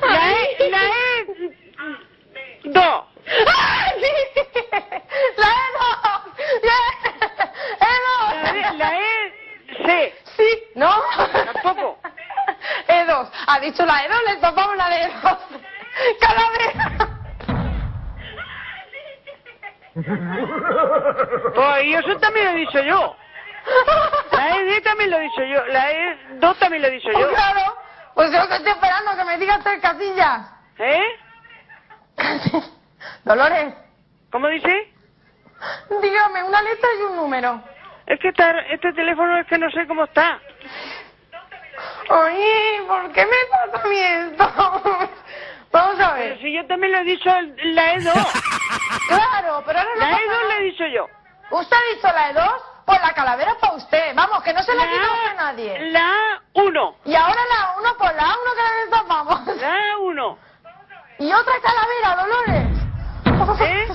La 0.01 0.31
E, 0.31 0.69
la 0.69 0.83
E, 0.83 1.49
do. 2.65 3.09
¡Ah, 3.47 3.93
sí! 3.99 4.07
¡La 5.37 5.47
E2! 5.47 5.98
La, 6.63 6.77
¡E2! 7.87 8.77
la 8.77 8.99
E, 8.99 9.33
C. 9.85 10.15
Sí, 10.37 10.63
¿no? 10.75 10.93
Tampoco. 11.53 11.99
E2. 12.87 13.29
Ha 13.47 13.59
dicho 13.59 13.85
la 13.85 14.05
E2, 14.05 14.23
le 14.27 14.35
topamos 14.37 14.75
la 14.77 14.89
de 14.89 15.09
E2. 15.09 15.37
¡Calavera! 16.19 17.09
Pues 21.55 21.83
y 21.83 21.93
eso 21.95 22.17
también 22.19 22.45
lo 22.45 22.51
he 22.51 22.55
dicho 22.55 22.79
yo. 22.81 23.15
La 24.31 24.57
E, 24.57 24.81
también 24.81 25.11
lo 25.11 25.17
he 25.17 25.21
dicho 25.21 25.43
yo. 25.43 25.65
La 25.67 25.91
E, 25.91 26.17
do 26.39 26.53
también 26.55 26.81
lo 26.81 26.87
he 26.87 26.91
dicho 26.91 27.09
Pues 27.11 27.25
yo. 27.25 27.33
claro. 27.33 27.75
Pues 28.15 28.31
yo 28.31 28.47
que 28.47 28.55
estoy 28.55 28.71
esperando 28.71 29.15
que 29.17 29.25
me 29.25 29.37
digas 29.37 29.59
tres 29.63 29.81
casillas. 29.81 30.41
¿Eh? 30.77 31.03
Dolores, 33.23 33.73
¿Cómo 34.31 34.47
dice? 34.47 34.93
Dígame 36.01 36.43
una 36.43 36.61
letra 36.61 36.89
y 36.99 37.03
un 37.03 37.15
número. 37.15 37.61
Es 38.05 38.19
que 38.19 38.29
esta- 38.29 38.59
este 38.71 38.91
teléfono 38.93 39.37
es 39.37 39.47
que 39.47 39.57
no 39.57 39.69
sé 39.71 39.85
cómo 39.87 40.05
está. 40.05 40.39
Oye, 42.09 42.81
¿por 42.87 43.11
qué 43.11 43.25
me 43.25 43.37
pasa 43.71 43.85
a 43.85 43.87
mí 43.87 43.97
esto? 43.99 44.51
Vamos 45.71 45.99
a 45.99 46.13
Pero 46.15 46.29
ver. 46.29 46.39
si 46.39 46.53
yo 46.53 46.65
también 46.65 46.91
le 46.91 46.99
he 47.01 47.03
dicho 47.03 47.29
la 47.29 47.93
E2. 47.95 48.13
Claro, 49.07 49.63
pero 49.65 49.79
ahora 49.79 49.91
no 49.95 50.01
La 50.01 50.11
pasa 50.11 50.23
E2 50.23 50.47
le 50.49 50.57
he 50.57 50.63
dicho 50.63 50.85
yo. 50.87 51.07
¿Usted 51.51 51.75
ha 51.77 51.95
dicho 51.95 52.07
la 52.07 52.31
E2? 52.33 52.61
Pues 52.85 53.01
la 53.01 53.13
calavera 53.13 53.55
para 53.59 53.73
usted. 53.73 54.15
Vamos, 54.15 54.43
que 54.43 54.53
no 54.53 54.61
se 54.63 54.73
la 54.75 54.83
quita 54.87 55.01
usted 55.13 55.29
a 55.29 55.33
La, 55.33 55.43
nadie. 55.43 55.91
la 55.91 56.11
1. 56.53 56.95
Y 57.05 57.15
ahora 57.15 57.41
la 57.49 57.75
1, 57.79 57.97
pues 57.97 58.15
la 58.15 58.23
1 58.23 58.35
que 58.55 58.63
la 58.63 58.71
destapamos. 58.81 59.47
La 59.61 59.97
1. 59.99 60.37
Y 61.19 61.33
otra 61.33 61.53
calavera, 61.61 62.23
Dolores. 62.23 63.61
¿Eh? 63.61 63.87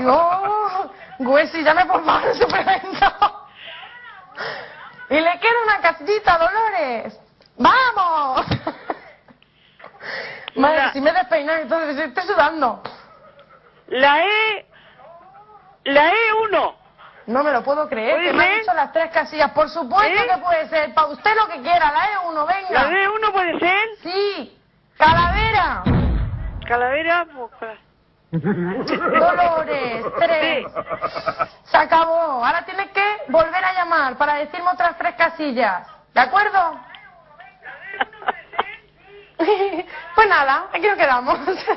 Dios, 0.00 0.90
Güesi, 1.18 1.62
llame 1.62 1.86
por 1.86 2.04
favor 2.04 2.28
el 2.28 2.34
suplemento. 2.34 3.46
Y 5.10 5.14
le 5.20 5.40
queda 5.40 5.52
una 5.64 5.80
casillita, 5.80 6.38
Dolores. 6.38 7.18
¡Vamos! 7.58 8.46
Madre, 10.56 10.76
La- 10.78 10.92
si 10.92 11.00
me 11.00 11.10
he 11.10 11.12
despeinado, 11.14 11.58
entonces 11.62 11.98
estoy 11.98 12.24
sudando. 12.24 12.82
La 13.88 14.24
E. 14.24 14.66
La 15.84 16.10
E1. 16.12 16.74
No 17.26 17.42
me 17.44 17.52
lo 17.52 17.62
puedo 17.62 17.88
creer, 17.88 18.16
¿Puede 18.16 18.26
que 18.30 18.32
me 18.36 18.44
han 18.44 18.58
dicho 18.60 18.74
las 18.74 18.92
tres 18.92 19.10
casillas. 19.12 19.50
Por 19.52 19.68
supuesto 19.70 20.22
¿Eh? 20.22 20.28
que 20.28 20.38
puede 20.42 20.68
ser. 20.68 20.92
Para 20.94 21.06
usted 21.08 21.30
lo 21.36 21.46
que 21.46 21.60
quiera, 21.62 21.92
la 21.92 22.04
E1, 22.14 22.34
La 22.34 22.44
venga. 22.44 22.90
D1 22.90 23.32
puede 23.32 23.58
ser. 23.60 23.88
Sí, 24.02 24.58
calavera. 24.98 25.82
Calavera. 26.66 27.26
Cala- 27.58 27.76
Dolores, 28.32 30.04
tres. 30.18 30.66
Se 31.64 31.76
acabó. 31.76 32.44
Ahora 32.44 32.64
tienes 32.64 32.88
que 32.90 33.02
volver 33.28 33.62
a 33.64 33.72
llamar 33.74 34.16
para 34.16 34.34
decirme 34.36 34.70
otras 34.72 34.96
tres 34.96 35.14
casillas. 35.16 35.86
¿De 36.14 36.20
acuerdo? 36.20 36.80
Pues 40.14 40.28
nada, 40.28 40.68
aquí 40.72 40.86
nos 40.86 40.96
quedamos. 40.96 41.36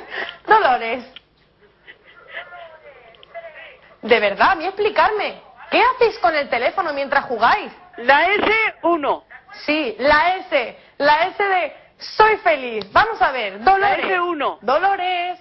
Dolores. 0.47 1.03
De 4.03 4.19
verdad, 4.19 4.51
a 4.51 4.55
mí 4.55 4.65
explicarme. 4.65 5.41
¿Qué 5.71 5.81
hacéis 5.81 6.19
con 6.19 6.35
el 6.35 6.47
teléfono 6.47 6.93
mientras 6.93 7.25
jugáis? 7.25 7.71
La 7.97 8.27
S1. 8.27 9.23
Sí, 9.65 9.95
la 9.97 10.35
S. 10.35 10.79
La 10.99 11.23
S 11.27 11.43
de 11.43 11.75
soy 11.97 12.37
feliz. 12.37 12.91
Vamos 12.91 13.21
a 13.21 13.31
ver. 13.31 13.63
Dolores. 13.63 14.05
La 14.05 14.15
S1. 14.17 14.57
Dolores. 14.61 15.39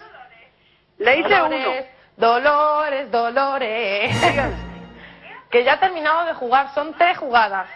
La 0.98 1.14
hice 1.14 1.28
Dolores, 1.28 1.86
1. 2.16 2.28
Dolores, 2.28 3.10
Dolores. 3.10 4.16
Que 5.50 5.64
ya 5.64 5.74
ha 5.74 5.80
terminado 5.80 6.24
de 6.26 6.34
jugar, 6.34 6.72
son 6.74 6.94
tres 6.94 7.18
jugadas. 7.18 7.68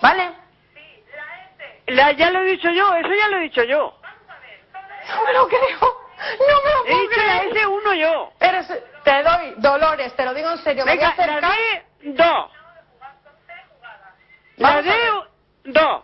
¿Vale? 0.00 0.30
la- 1.86 2.12
ya 2.12 2.30
lo 2.30 2.40
he 2.40 2.44
dicho 2.44 2.70
yo, 2.70 2.94
eso 2.94 3.08
ya 3.08 3.28
lo 3.28 3.36
he 3.38 3.40
dicho 3.40 3.62
yo. 3.64 3.98
No 5.08 5.24
me 5.24 5.32
lo 5.32 5.48
creo. 5.48 5.60
No 5.80 6.62
me 6.64 6.70
lo 6.70 6.84
puedo 6.84 7.00
dicho 7.08 7.20
la 7.26 7.38
creer. 7.40 7.66
S1 7.66 7.94
yo. 8.00 8.32
Eres, 8.40 8.68
te 9.04 9.22
doy, 9.22 9.54
Dolores, 9.58 10.14
te 10.14 10.24
lo 10.24 10.32
digo 10.34 10.50
en 10.52 10.58
serio. 10.58 10.84
me 10.86 10.94
voy 10.96 11.04
a 11.04 11.10
Venga, 11.10 11.26
la 11.26 11.38
acercar. 11.38 11.52
D2. 12.02 12.48
La 14.56 14.76
ver. 14.76 14.84
D2. 15.64 16.02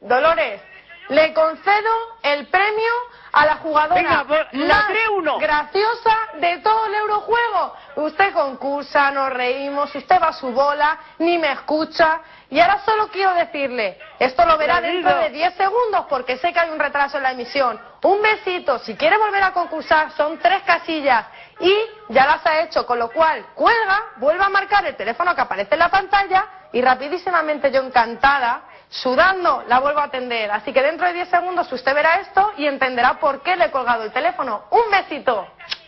Dolores, 0.00 0.60
le 1.08 1.32
concedo 1.34 1.90
el 2.22 2.46
premio 2.48 2.92
a 3.32 3.46
la 3.46 3.56
jugadora 3.56 3.94
Venga, 3.94 4.24
la 4.52 4.74
más 4.74 4.90
3-1. 4.90 5.40
graciosa 5.40 6.16
de 6.40 6.58
todo 6.58 6.86
el 6.86 6.94
Eurojuego. 6.94 7.74
Usted 7.96 8.32
concursa, 8.32 9.10
nos 9.10 9.30
reímos, 9.30 9.94
usted 9.94 10.20
va 10.20 10.28
a 10.28 10.32
su 10.32 10.50
bola, 10.52 10.98
ni 11.18 11.38
me 11.38 11.52
escucha. 11.52 12.20
Y 12.48 12.60
ahora 12.60 12.80
solo 12.84 13.08
quiero 13.08 13.34
decirle, 13.34 13.98
esto 14.18 14.44
lo 14.46 14.56
verá 14.56 14.80
dentro 14.80 15.10
digo. 15.10 15.22
de 15.22 15.30
10 15.30 15.54
segundos 15.54 16.06
porque 16.08 16.38
sé 16.38 16.52
que 16.52 16.60
hay 16.60 16.70
un 16.70 16.78
retraso 16.78 17.16
en 17.18 17.24
la 17.24 17.32
emisión. 17.32 17.80
Un 18.02 18.22
besito, 18.22 18.78
si 18.78 18.94
quiere 18.96 19.18
volver 19.18 19.42
a 19.42 19.52
concursar 19.52 20.12
son 20.12 20.38
tres 20.38 20.62
casillas 20.62 21.26
y 21.60 21.74
ya 22.08 22.24
las 22.26 22.46
ha 22.46 22.60
hecho, 22.60 22.86
con 22.86 22.98
lo 22.98 23.10
cual 23.10 23.44
cuelga, 23.54 24.02
vuelve 24.16 24.44
a 24.44 24.48
marcar 24.48 24.86
el 24.86 24.96
teléfono 24.96 25.34
que 25.34 25.40
aparece 25.40 25.74
en 25.74 25.80
la 25.80 25.88
pantalla 25.88 26.46
y 26.72 26.80
rapidísimamente 26.82 27.70
yo 27.72 27.82
encantada, 27.82 28.62
sudando, 28.88 29.64
la 29.68 29.80
vuelvo 29.80 30.00
a 30.00 30.04
atender. 30.04 30.50
Así 30.50 30.72
que 30.72 30.82
dentro 30.82 31.06
de 31.06 31.14
10 31.14 31.28
segundos 31.28 31.70
usted 31.72 31.94
verá 31.94 32.20
esto 32.20 32.52
y 32.56 32.66
entenderá 32.66 33.18
por 33.20 33.42
qué 33.42 33.56
le 33.56 33.66
he 33.66 33.70
colgado 33.70 34.04
el 34.04 34.12
teléfono. 34.12 34.64
Un 34.70 34.90
besito. 34.90 35.46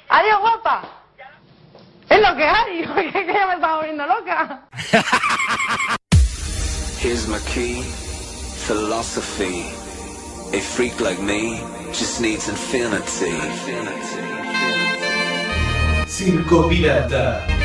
Adiós, 0.08 0.40
guapa. 0.40 0.82
Es 2.08 2.20
lo 2.20 2.34
que 2.37 2.44
hay, 2.44 2.87
porque 2.87 3.12
que 3.26 3.32
ya 3.32 3.46
me 3.46 3.54
estaba 3.54 3.76
volviendo 3.76 4.06
loca. 4.06 4.62
Here's 7.00 7.28
my 7.28 7.38
key, 7.54 7.82
philosophy. 8.66 9.64
A 10.52 10.61
freak 10.61 10.98
like 11.00 11.20
me 11.20 11.61
just 11.92 12.20
needs 12.20 12.48
infinity. 12.48 13.30
Circo 16.06 16.68
Pirata. 16.68 17.58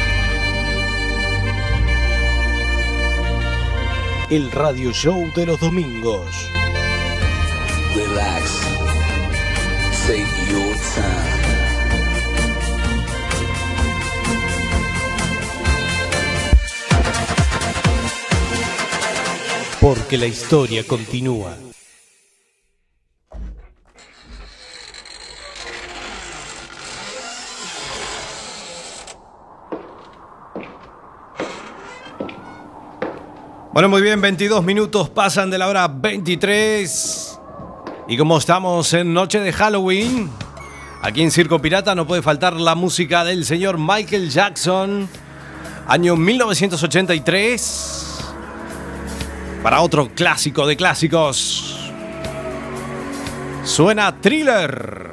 El 4.33 4.51
radio 4.51 4.91
show 4.91 5.31
de 5.35 5.45
los 5.45 5.59
domingos. 5.59 6.25
Relax. 7.95 8.61
Take 10.07 10.25
your 10.49 10.75
time. 10.95 11.33
Porque 19.79 20.17
la 20.17 20.25
historia 20.25 20.83
continúa. 20.83 21.55
Bueno, 33.73 33.89
muy 33.89 34.03
bien, 34.03 34.21
22 34.21 34.63
minutos 34.63 35.09
pasan 35.09 35.49
de 35.49 35.57
la 35.57 35.67
hora 35.67 35.87
23. 35.87 37.39
Y 38.07 38.17
como 38.17 38.37
estamos 38.37 38.93
en 38.93 39.15
noche 39.15 39.39
de 39.39 39.51
Halloween, 39.51 40.29
aquí 41.01 41.23
en 41.23 41.31
Circo 41.31 41.59
Pirata 41.59 41.95
no 41.95 42.05
puede 42.05 42.21
faltar 42.21 42.53
la 42.53 42.75
música 42.75 43.23
del 43.23 43.45
señor 43.45 43.79
Michael 43.79 44.29
Jackson, 44.29 45.09
año 45.87 46.15
1983, 46.15 48.19
para 49.63 49.81
otro 49.81 50.11
clásico 50.13 50.67
de 50.67 50.77
clásicos. 50.77 51.91
Suena 53.63 54.21
thriller. 54.21 55.12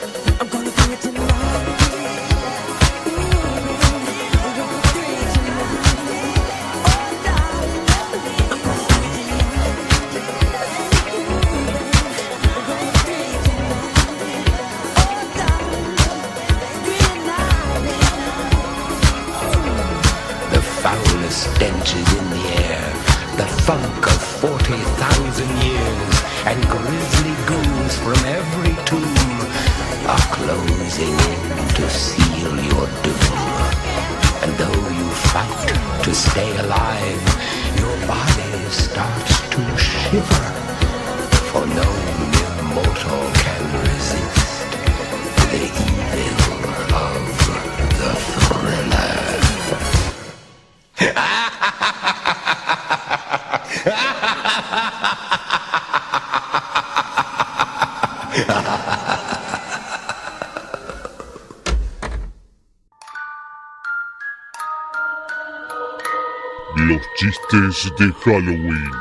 De 67.71 68.11
Halloween 68.25 68.91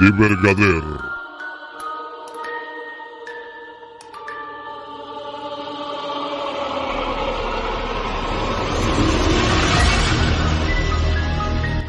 de 0.00 0.10
Vergader. 0.12 0.82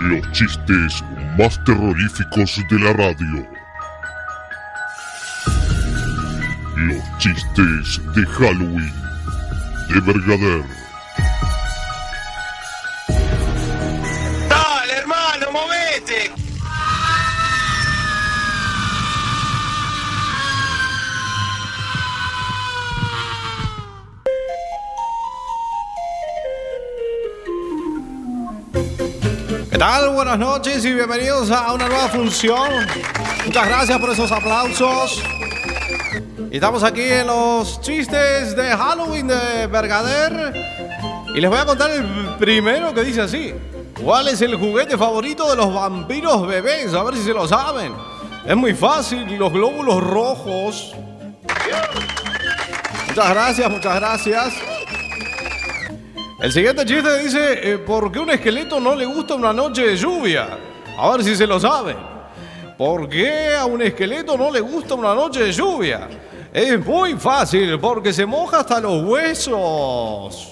Los 0.01 0.31
chistes 0.33 1.01
más 1.37 1.63
terroríficos 1.63 2.61
de 2.69 2.79
la 2.79 2.91
radio. 2.91 3.47
Los 6.75 7.17
chistes 7.19 8.01
de 8.13 8.25
Halloween 8.25 8.93
de 9.87 10.01
Vergader. 10.01 10.82
Tal? 29.83 30.11
Buenas 30.11 30.39
noches 30.39 30.85
y 30.85 30.93
bienvenidos 30.93 31.51
a 31.51 31.73
una 31.73 31.89
nueva 31.89 32.07
función. 32.07 32.87
Muchas 33.45 33.67
gracias 33.67 33.99
por 33.99 34.11
esos 34.11 34.31
aplausos. 34.31 35.21
Y 36.49 36.55
Estamos 36.55 36.83
aquí 36.83 37.01
en 37.01 37.27
los 37.27 37.81
chistes 37.81 38.55
de 38.55 38.69
Halloween 38.77 39.27
de 39.27 39.67
Bergader. 39.67 40.53
Y 41.35 41.41
les 41.41 41.49
voy 41.49 41.59
a 41.59 41.65
contar 41.65 41.91
el 41.91 42.05
primero 42.39 42.93
que 42.93 43.03
dice 43.03 43.23
así. 43.23 43.53
¿Cuál 44.01 44.29
es 44.29 44.41
el 44.41 44.55
juguete 44.55 44.97
favorito 44.97 45.49
de 45.49 45.57
los 45.57 45.73
vampiros 45.73 46.47
bebés? 46.47 46.93
A 46.93 47.03
ver 47.03 47.15
si 47.15 47.23
se 47.23 47.33
lo 47.33 47.45
saben. 47.45 47.93
Es 48.45 48.55
muy 48.55 48.73
fácil, 48.73 49.37
los 49.37 49.51
glóbulos 49.51 50.01
rojos. 50.01 50.95
Muchas 53.09 53.29
gracias, 53.29 53.69
muchas 53.69 53.95
gracias. 53.95 54.53
El 56.43 56.51
siguiente 56.51 56.86
chiste 56.86 57.19
dice, 57.19 57.71
eh, 57.71 57.77
¿por 57.77 58.12
qué 58.12 58.19
un 58.19 58.29
esqueleto 58.29 58.77
no 58.77 58.93
le 58.95 59.06
gusta 59.06 59.34
una 59.34 59.53
noche 59.53 59.88
de 59.88 59.95
lluvia? 59.95 60.58
A 60.99 61.12
ver 61.12 61.23
si 61.23 61.38
se 61.38 61.47
lo 61.47 61.58
saben. 61.58 61.95
¿Por 62.77 63.08
qué 63.08 63.56
a 63.56 63.65
un 63.65 63.82
esqueleto 63.82 64.38
no 64.38 64.51
le 64.51 64.60
gusta 64.60 64.93
una 64.93 65.15
noche 65.15 65.39
de 65.39 65.53
lluvia? 65.53 66.10
Es 66.51 66.86
muy 66.86 67.13
fácil, 67.13 67.79
porque 67.79 68.12
se 68.12 68.25
moja 68.25 68.60
hasta 68.60 68.82
los 68.82 69.06
huesos. 69.06 70.49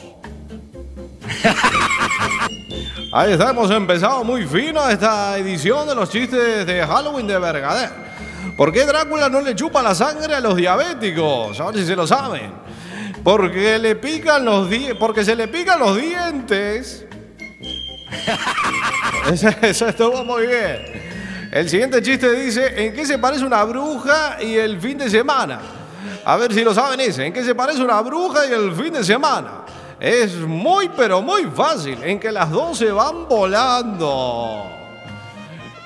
Ahí 3.11 3.33
está, 3.33 3.49
hemos 3.49 3.69
empezado 3.69 4.23
muy 4.23 4.45
fino 4.47 4.87
esta 4.87 5.37
edición 5.39 5.89
de 5.89 5.93
los 5.93 6.09
chistes 6.09 6.65
de 6.65 6.87
Halloween 6.87 7.27
de 7.27 7.37
Vergader. 7.37 7.89
¿Por 8.55 8.71
qué 8.71 8.85
Drácula 8.85 9.27
no 9.27 9.41
le 9.41 9.55
chupa 9.55 9.81
la 9.81 9.93
sangre 9.93 10.35
a 10.35 10.39
los 10.39 10.55
diabéticos? 10.55 11.59
A 11.59 11.65
ver 11.65 11.75
si 11.75 11.85
se 11.85 11.97
lo 11.97 12.07
saben. 12.07 12.70
Porque 13.23 13.77
le 13.77 13.95
pican 13.95 14.43
los 14.45 14.67
porque 14.99 15.23
se 15.23 15.35
le 15.35 15.47
pican 15.47 15.79
los 15.79 15.97
dientes. 15.97 17.05
Eso, 19.31 19.49
eso 19.61 19.87
estuvo 19.87 20.25
muy 20.25 20.47
bien. 20.47 20.81
El 21.51 21.69
siguiente 21.69 22.01
chiste 22.01 22.33
dice, 22.33 22.85
¿en 22.85 22.93
qué 22.93 23.05
se 23.05 23.19
parece 23.19 23.45
una 23.45 23.63
bruja 23.63 24.41
y 24.41 24.55
el 24.55 24.79
fin 24.79 24.97
de 24.97 25.09
semana? 25.09 25.59
A 26.25 26.37
ver 26.37 26.53
si 26.53 26.63
lo 26.63 26.73
saben 26.73 26.99
ese. 26.99 27.25
¿En 27.25 27.33
qué 27.33 27.43
se 27.43 27.53
parece 27.53 27.83
una 27.83 28.01
bruja 28.01 28.45
y 28.47 28.53
el 28.53 28.73
fin 28.73 28.93
de 28.93 29.03
semana? 29.03 29.65
Es 29.99 30.35
muy, 30.37 30.89
pero 30.95 31.21
muy 31.21 31.43
fácil. 31.43 32.01
En 32.03 32.19
que 32.19 32.31
las 32.31 32.49
dos 32.49 32.77
se 32.77 32.91
van 32.91 33.27
volando. 33.27 34.80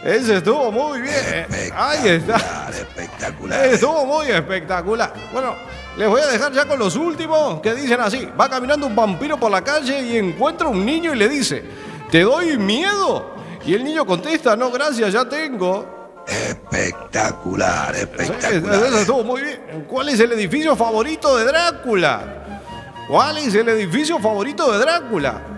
Ese 0.05 0.37
estuvo 0.37 0.71
muy 0.71 1.01
bien. 1.01 1.47
Ahí 1.75 2.07
está. 2.09 2.69
Espectacular. 2.69 3.65
Estuvo 3.65 4.05
muy 4.05 4.27
espectacular. 4.27 5.11
Bueno, 5.33 5.55
les 5.97 6.07
voy 6.07 6.21
a 6.21 6.27
dejar 6.27 6.51
ya 6.53 6.65
con 6.65 6.77
los 6.77 6.95
últimos 6.95 7.59
que 7.59 7.73
dicen 7.73 7.99
así. 7.99 8.29
Va 8.39 8.47
caminando 8.47 8.85
un 8.85 8.95
vampiro 8.95 9.35
por 9.37 9.49
la 9.49 9.63
calle 9.63 9.99
y 10.01 10.17
encuentra 10.17 10.67
un 10.67 10.85
niño 10.85 11.11
y 11.13 11.17
le 11.17 11.27
dice, 11.27 11.63
¿te 12.11 12.21
doy 12.21 12.55
miedo? 12.57 13.33
Y 13.65 13.73
el 13.73 13.83
niño 13.83 14.05
contesta, 14.05 14.55
no, 14.55 14.69
gracias, 14.69 15.11
ya 15.11 15.25
tengo. 15.27 16.13
Espectacular, 16.27 17.95
Eso 17.95 18.03
espectacular. 18.33 18.93
estuvo 18.99 19.23
muy 19.23 19.41
bien. 19.41 19.85
¿Cuál 19.87 20.09
es 20.09 20.19
el 20.19 20.31
edificio 20.33 20.75
favorito 20.75 21.35
de 21.35 21.45
Drácula? 21.45 22.61
¿Cuál 23.07 23.39
es 23.39 23.55
el 23.55 23.67
edificio 23.69 24.19
favorito 24.19 24.71
de 24.71 24.77
Drácula? 24.77 25.54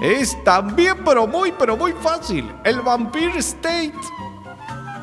Es 0.00 0.42
también, 0.44 1.04
pero 1.04 1.26
muy, 1.26 1.52
pero 1.52 1.76
muy 1.76 1.92
fácil. 1.92 2.52
El 2.64 2.80
Vampire 2.80 3.38
State. 3.38 3.94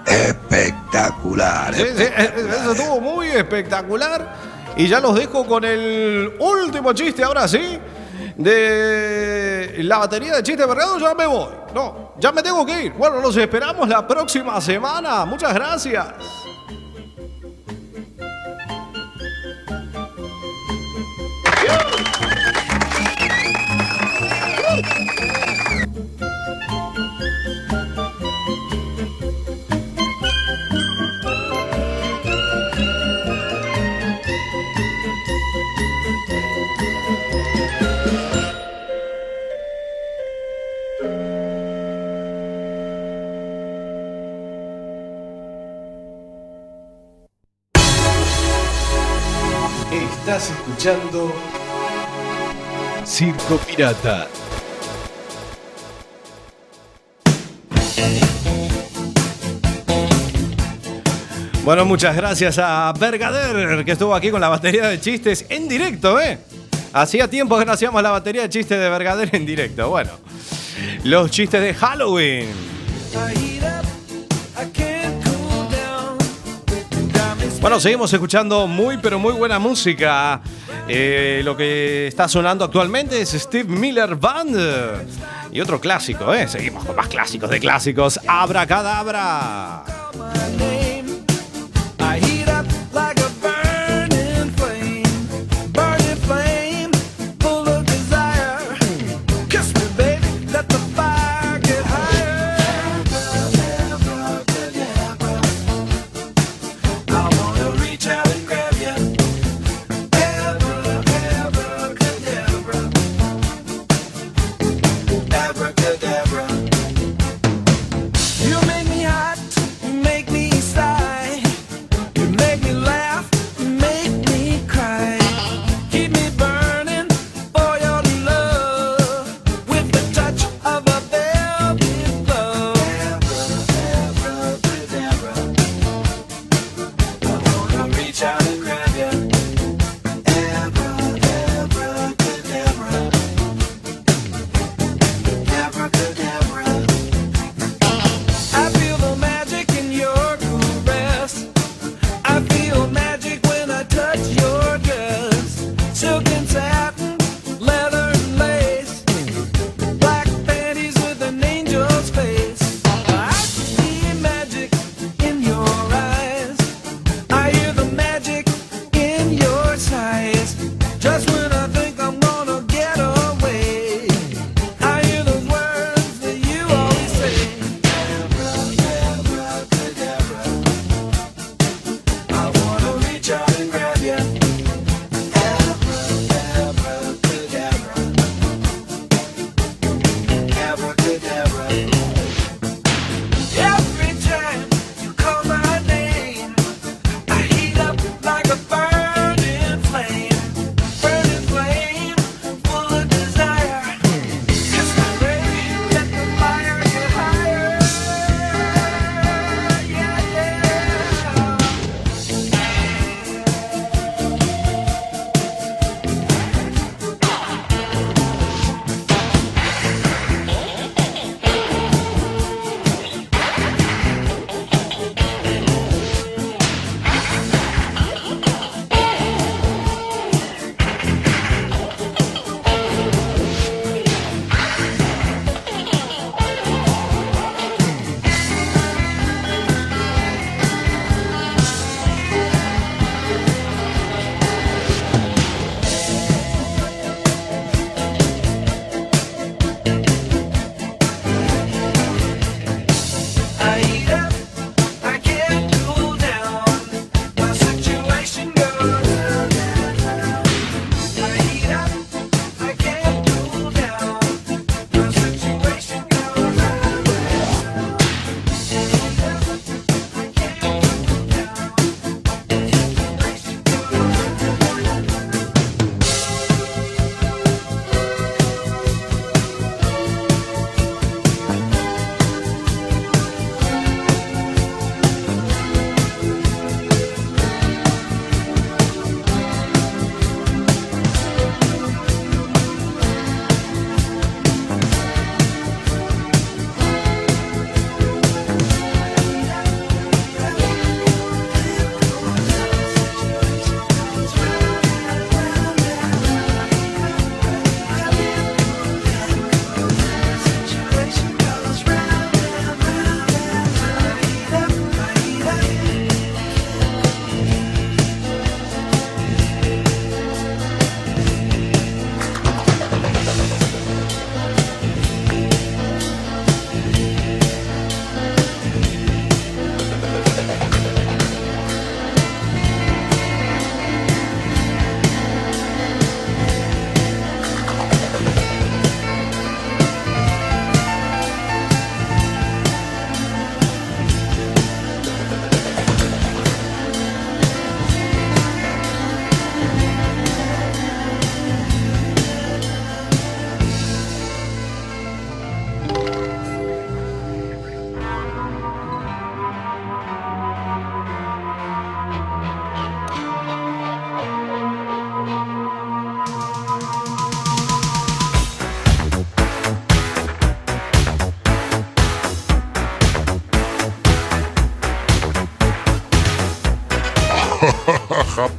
Espectacular. 0.06 1.74
Sí, 1.74 1.86
sí, 1.96 2.04
eso 2.04 2.72
estuvo 2.74 3.02
muy 3.02 3.28
espectacular. 3.28 4.36
Y 4.76 4.88
ya 4.88 5.00
los 5.00 5.16
dejo 5.16 5.46
con 5.46 5.64
el 5.64 6.34
último 6.40 6.94
chiste, 6.94 7.24
ahora 7.24 7.48
sí, 7.48 7.80
de 8.36 9.78
la 9.80 10.00
batería 10.00 10.36
de 10.36 10.44
chistes 10.44 10.68
vergados. 10.68 11.02
Ya 11.02 11.14
me 11.14 11.26
voy. 11.26 11.50
No, 11.74 12.14
ya 12.20 12.32
me 12.32 12.44
tengo 12.44 12.66
que 12.66 12.84
ir. 12.86 12.94
Bueno, 12.94 13.20
los 13.20 13.36
esperamos 13.38 13.88
la 13.88 14.08
próxima 14.08 14.60
semana. 14.62 15.26
Muchas 15.26 15.54
gracias. 15.54 16.06
Circo 53.06 53.58
Pirata. 53.60 54.28
Bueno, 61.64 61.86
muchas 61.86 62.14
gracias 62.18 62.60
a 62.60 62.92
Bergader, 63.00 63.86
que 63.86 63.94
estuvo 63.94 64.14
aquí 64.14 64.30
con 64.30 64.42
la 64.42 64.50
batería 64.50 64.90
de 64.90 65.00
chistes 65.00 65.46
en 65.48 65.70
directo, 65.70 66.20
¿eh? 66.20 66.38
Hacía 66.92 67.30
tiempo 67.30 67.58
que 67.58 67.64
no 67.64 67.72
hacíamos 67.72 68.04
la 68.04 68.12
batería 68.12 68.42
de 68.42 68.50
chistes 68.50 68.78
de 68.78 68.90
Bergader 68.90 69.34
en 69.34 69.46
directo. 69.46 69.88
Bueno, 69.90 70.12
los 71.06 71.32
chistes 71.32 71.62
de 71.62 71.74
Halloween. 71.74 72.50
Bueno, 77.62 77.80
seguimos 77.80 78.12
escuchando 78.12 78.68
muy, 78.68 78.98
pero 78.98 79.18
muy 79.18 79.32
buena 79.32 79.60
música. 79.60 80.42
Eh, 80.88 81.42
lo 81.44 81.56
que 81.56 82.08
está 82.08 82.28
sonando 82.28 82.66
actualmente 82.66 83.22
es 83.22 83.30
Steve 83.32 83.74
Miller 83.76 84.16
Band. 84.16 84.58
Y 85.52 85.62
otro 85.62 85.80
clásico, 85.80 86.34
¿eh? 86.34 86.48
Seguimos 86.48 86.84
con 86.84 86.96
más 86.96 87.08
clásicos 87.08 87.50
de 87.50 87.60
clásicos. 87.60 88.20
Abracadabra. 88.28 89.84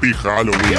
Happy 0.04 0.12
Halloween. 0.12 0.78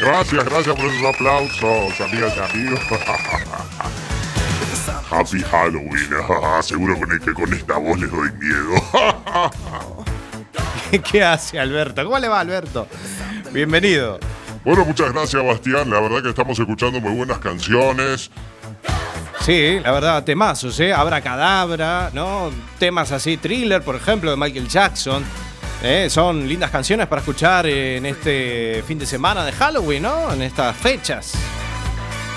Gracias, 0.00 0.44
gracias 0.46 0.76
por 0.76 0.86
esos 0.86 1.14
aplausos, 1.14 2.00
amigas 2.00 2.32
y 2.34 2.56
amigos. 2.56 2.80
Happy 5.10 5.42
Halloween. 5.42 6.08
Seguro 6.62 6.98
con, 6.98 7.18
que 7.18 7.34
con 7.34 7.52
esta 7.52 7.76
voz 7.76 8.00
les 8.00 8.10
doy 8.10 8.32
miedo. 8.32 8.72
¿Qué 11.10 11.22
hace 11.22 11.58
Alberto? 11.58 12.02
¿Cómo 12.02 12.18
le 12.18 12.28
va 12.28 12.40
Alberto? 12.40 12.88
Bienvenido. 13.52 14.18
Bueno, 14.64 14.86
muchas 14.86 15.12
gracias, 15.12 15.44
Bastián. 15.44 15.90
La 15.90 16.00
verdad 16.00 16.22
que 16.22 16.30
estamos 16.30 16.58
escuchando 16.58 16.98
muy 16.98 17.12
buenas 17.12 17.40
canciones. 17.40 18.30
Sí, 19.40 19.80
la 19.84 19.92
verdad, 19.92 20.24
temazos, 20.24 20.80
¿eh? 20.80 20.94
Abra 20.94 21.20
cadabra, 21.20 22.08
¿no? 22.14 22.50
Temas 22.78 23.12
así, 23.12 23.36
thriller, 23.36 23.82
por 23.82 23.96
ejemplo, 23.96 24.30
de 24.30 24.38
Michael 24.38 24.66
Jackson. 24.66 25.22
¿Eh? 25.82 26.08
Son 26.10 26.46
lindas 26.48 26.70
canciones 26.70 27.06
para 27.06 27.20
escuchar 27.20 27.66
en 27.66 28.06
este 28.06 28.82
fin 28.86 28.98
de 28.98 29.06
semana 29.06 29.44
de 29.44 29.52
Halloween, 29.52 30.02
¿no? 30.02 30.32
En 30.32 30.42
estas 30.42 30.76
fechas. 30.76 31.34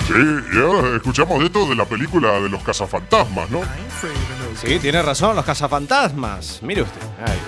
Sí, 0.08 0.14
y 0.14 0.58
ahora 0.60 0.96
escuchamos 0.96 1.44
esto 1.44 1.68
de 1.68 1.76
la 1.76 1.86
película 1.86 2.40
de 2.40 2.50
los 2.50 2.64
cazafantasmas, 2.64 3.50
¿no? 3.52 3.62
Sí, 4.56 4.80
tiene 4.80 5.02
razón, 5.02 5.36
los 5.36 5.46
cazafantasmas. 5.46 6.60
Mire 6.64 6.82
usted. 6.82 7.02
Ahí. 7.26 7.40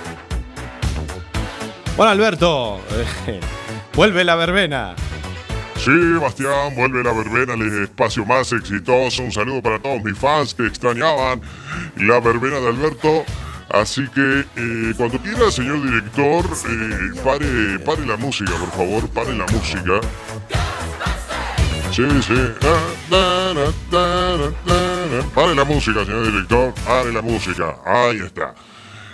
Bueno, 1.98 2.12
Alberto, 2.12 2.80
vuelve 3.96 4.24
la 4.24 4.36
verbena. 4.36 4.96
Sí, 5.84 5.92
Bastián, 6.22 6.76
vuelve 6.76 7.04
la 7.04 7.12
verbena 7.12 7.54
al 7.54 7.84
espacio 7.84 8.24
más 8.24 8.52
exitoso. 8.54 9.24
Un 9.24 9.32
saludo 9.32 9.64
para 9.64 9.80
todos 9.80 10.04
mis 10.04 10.16
fans 10.16 10.54
que 10.54 10.68
extrañaban 10.68 11.42
la 11.98 12.20
verbena 12.20 12.60
de 12.60 12.68
Alberto. 12.68 13.26
Así 13.74 14.06
que 14.10 14.46
eh, 14.58 14.94
cuando 14.98 15.18
quiera, 15.20 15.50
señor 15.50 15.82
director, 15.82 16.46
eh, 16.46 17.22
pare, 17.24 17.80
pare 17.80 18.06
la 18.06 18.18
música, 18.18 18.52
por 18.52 18.72
favor, 18.72 19.08
pare 19.10 19.34
la 19.36 19.46
música. 19.46 20.02
Sí, 21.92 22.04
sí. 22.22 22.34
Ah. 22.64 22.92
Pare 25.34 25.56
la 25.56 25.64
música, 25.64 26.06
señor 26.06 26.26
director, 26.26 26.74
pare 26.86 27.14
la 27.14 27.22
música. 27.22 27.78
Ahí 27.86 28.18
está. 28.18 28.54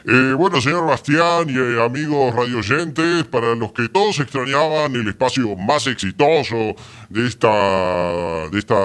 Eh, 0.09 0.33
bueno, 0.37 0.61
señor 0.61 0.87
Bastián 0.87 1.49
y 1.49 1.57
eh, 1.57 1.83
amigos 1.83 2.33
radioyentes, 2.33 3.25
para 3.25 3.55
los 3.55 3.73
que 3.73 3.89
todos 3.89 4.17
extrañaban 4.21 4.95
el 4.95 5.05
espacio 5.09 5.53
más 5.57 5.85
exitoso 5.85 6.75
de 7.09 7.27
esta, 7.27 8.47
de 8.49 8.57
esta, 8.57 8.79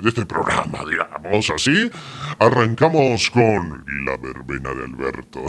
de 0.00 0.08
este 0.08 0.24
programa, 0.24 0.84
digamos 0.88 1.50
así, 1.50 1.90
arrancamos 2.38 3.28
con 3.30 3.84
la 4.04 4.16
verbena 4.16 4.70
de 4.74 4.84
Alberto. 4.84 5.44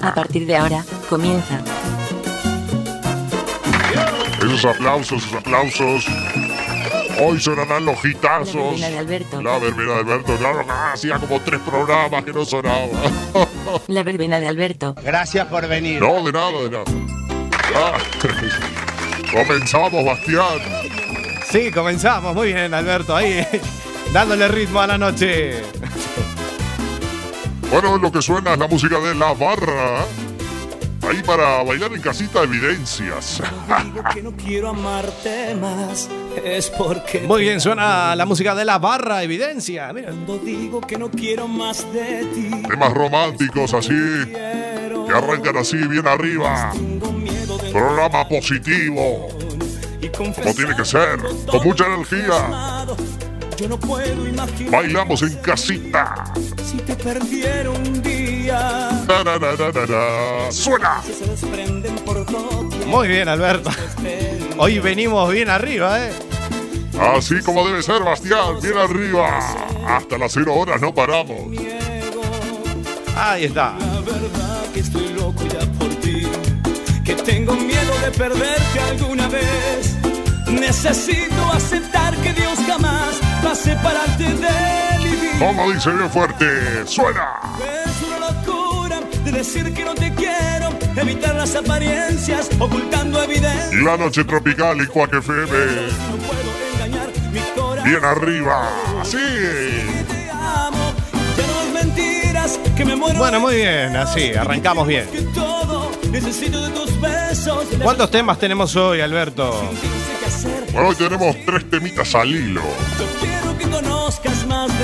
A 0.00 0.14
partir 0.16 0.46
de 0.46 0.56
ahora, 0.56 0.84
comienza. 1.08 1.62
Esos 4.38 4.64
aplausos, 4.64 5.24
esos 5.24 5.34
aplausos. 5.34 6.08
Hoy 7.20 7.40
sonarán 7.40 7.84
los 7.84 8.02
La 8.02 8.10
hitazos. 8.10 8.54
verbena 8.54 8.88
de 8.90 8.98
Alberto. 8.98 9.42
La 9.42 9.58
verbena 9.58 9.92
de 9.94 10.00
Alberto, 10.00 10.36
claro, 10.36 10.64
ah, 10.68 10.92
hacía 10.94 11.18
como 11.18 11.40
tres 11.40 11.60
programas 11.60 12.24
que 12.24 12.32
no 12.32 12.44
sonaba. 12.44 12.86
La 13.88 14.02
verbena 14.02 14.40
de 14.40 14.48
Alberto. 14.48 14.94
Gracias 15.02 15.46
por 15.46 15.66
venir. 15.68 16.00
No, 16.00 16.22
de 16.24 16.32
nada, 16.32 16.50
de 16.52 16.70
nada. 16.70 16.84
Ah, 17.74 17.98
comenzamos, 19.32 20.04
Bastián. 20.04 20.58
Sí, 21.50 21.70
comenzamos. 21.70 22.34
Muy 22.34 22.52
bien, 22.52 22.72
Alberto. 22.74 23.14
Ahí, 23.14 23.46
dándole 24.12 24.48
ritmo 24.48 24.80
a 24.80 24.86
la 24.86 24.98
noche. 24.98 25.62
Bueno, 27.70 27.98
lo 27.98 28.10
que 28.12 28.20
suena 28.20 28.52
es 28.54 28.58
la 28.58 28.68
música 28.68 28.98
de 28.98 29.14
la 29.14 29.32
barra. 29.32 30.04
Ahí 31.02 31.20
para 31.22 31.62
bailar 31.64 31.92
en 31.92 32.00
casita, 32.00 32.42
evidencias. 32.44 33.42
Digo 33.84 34.02
que 34.14 34.22
no 34.22 34.32
quiero 34.36 34.68
amarte 34.68 35.54
más, 35.56 36.08
es 36.44 36.70
porque 36.70 37.20
Muy 37.20 37.42
bien, 37.42 37.60
suena 37.60 38.14
la 38.14 38.24
música 38.24 38.54
de 38.54 38.64
la 38.64 38.78
barra, 38.78 39.22
evidencia. 39.22 39.92
Mira. 39.92 40.08
cuando 40.08 40.38
digo 40.38 40.80
que 40.80 40.96
no 40.98 41.10
quiero 41.10 41.48
más 41.48 41.92
de 41.92 42.24
ti. 42.34 42.50
Temas 42.68 42.94
románticos 42.94 43.74
así, 43.74 43.94
que 44.32 45.12
arrancan 45.12 45.56
así 45.56 45.76
bien 45.76 46.06
arriba. 46.06 46.72
Programa 47.72 48.28
positivo, 48.28 49.28
como 50.16 50.54
tiene 50.54 50.76
que 50.76 50.84
ser, 50.84 51.18
con 51.46 51.64
mucha 51.64 51.86
energía. 51.86 52.86
Yo 53.56 53.68
no 53.68 53.78
puedo 53.78 54.26
imaginar 54.26 54.70
Bailamos 54.70 55.22
en 55.22 55.34
casita. 55.36 56.24
si 56.64 56.78
te 56.78 56.94
perdiera 56.94 57.70
un 57.70 58.02
día. 58.02 58.21
Tarararara. 59.06 60.50
Suena. 60.50 61.02
Se 61.02 61.26
desprenden 61.26 61.94
por 61.96 62.24
doquier. 62.24 62.86
Muy 62.86 63.08
bien, 63.08 63.28
Alberto. 63.28 63.70
Hoy 64.58 64.78
venimos 64.78 65.30
bien 65.32 65.48
arriba, 65.50 66.04
¿eh? 66.04 66.12
Así 66.98 67.40
como 67.40 67.66
debe 67.66 67.82
ser, 67.82 68.02
Bastián, 68.02 68.60
bien 68.60 68.76
arriba. 68.76 69.38
Hasta 69.86 70.18
las 70.18 70.32
cero 70.32 70.54
horas 70.54 70.80
no 70.80 70.94
paramos. 70.94 71.56
Ahí 73.16 73.44
está. 73.44 73.76
La 73.78 74.00
verdad 74.00 74.62
que 74.72 74.80
estoy 74.80 75.08
loco 75.14 75.42
ya 75.44 75.60
por 75.78 75.88
ti. 75.96 76.26
Que 77.04 77.14
tengo 77.14 77.54
miedo 77.54 77.98
de 78.04 78.10
perderte 78.10 78.80
alguna 78.90 79.28
vez. 79.28 79.96
Necesito 80.48 81.52
aceptar 81.52 82.14
que 82.18 82.32
Dios 82.32 82.58
jamás 82.66 83.20
va 83.44 83.52
a 83.52 83.54
separarte 83.54 84.24
de 84.24 84.98
mi 84.98 85.10
vida. 85.10 85.38
Como 85.38 85.72
dice 85.72 85.90
bien 85.90 86.10
fuerte, 86.10 86.86
suena. 86.86 87.40
De 89.24 89.30
decir 89.32 89.72
que 89.72 89.84
no 89.84 89.94
te 89.94 90.12
quiero, 90.14 90.70
evitar 90.96 91.34
las 91.34 91.54
apariencias, 91.54 92.50
ocultando 92.58 93.22
evidencia. 93.22 93.80
La 93.82 93.96
noche 93.96 94.24
tropical 94.24 94.80
y 94.82 94.86
Cuac 94.86 95.14
FM. 95.14 95.46
No 95.46 96.16
puedo 96.16 96.74
engañar 96.74 97.08
mi 97.32 97.40
corazón. 97.54 97.84
Bien 97.84 98.04
arriba. 98.04 98.68
Sí. 99.04 99.16
Te 100.08 100.30
amo, 100.30 100.92
ya 101.36 101.46
no 101.46 101.62
es 101.62 101.84
mentiras 101.84 102.60
que 102.76 102.84
me 102.84 102.96
muero. 102.96 103.18
Bueno, 103.18 103.40
muy 103.40 103.56
bien, 103.56 103.96
así, 103.96 104.32
arrancamos 104.34 104.86
bien. 104.88 105.06
que 105.10 105.22
todo 105.34 105.90
necesito 106.10 106.60
de 106.60 106.70
tus 106.70 107.00
besos. 107.00 107.70
de 107.70 107.78
¿Cuántos 107.78 108.10
temas 108.10 108.38
tenemos 108.38 108.74
hoy, 108.76 109.00
Alberto? 109.00 109.70
Bueno, 110.72 110.88
hoy 110.88 110.96
tenemos 110.96 111.36
tres 111.46 111.70
temitas 111.70 112.14
al 112.14 112.28
hilo. 112.28 112.62
Yo 112.98 113.06
quiero 113.20 113.58
que 113.58 113.68
conozcas 113.68 114.46
más 114.46 114.68
de 114.78 114.81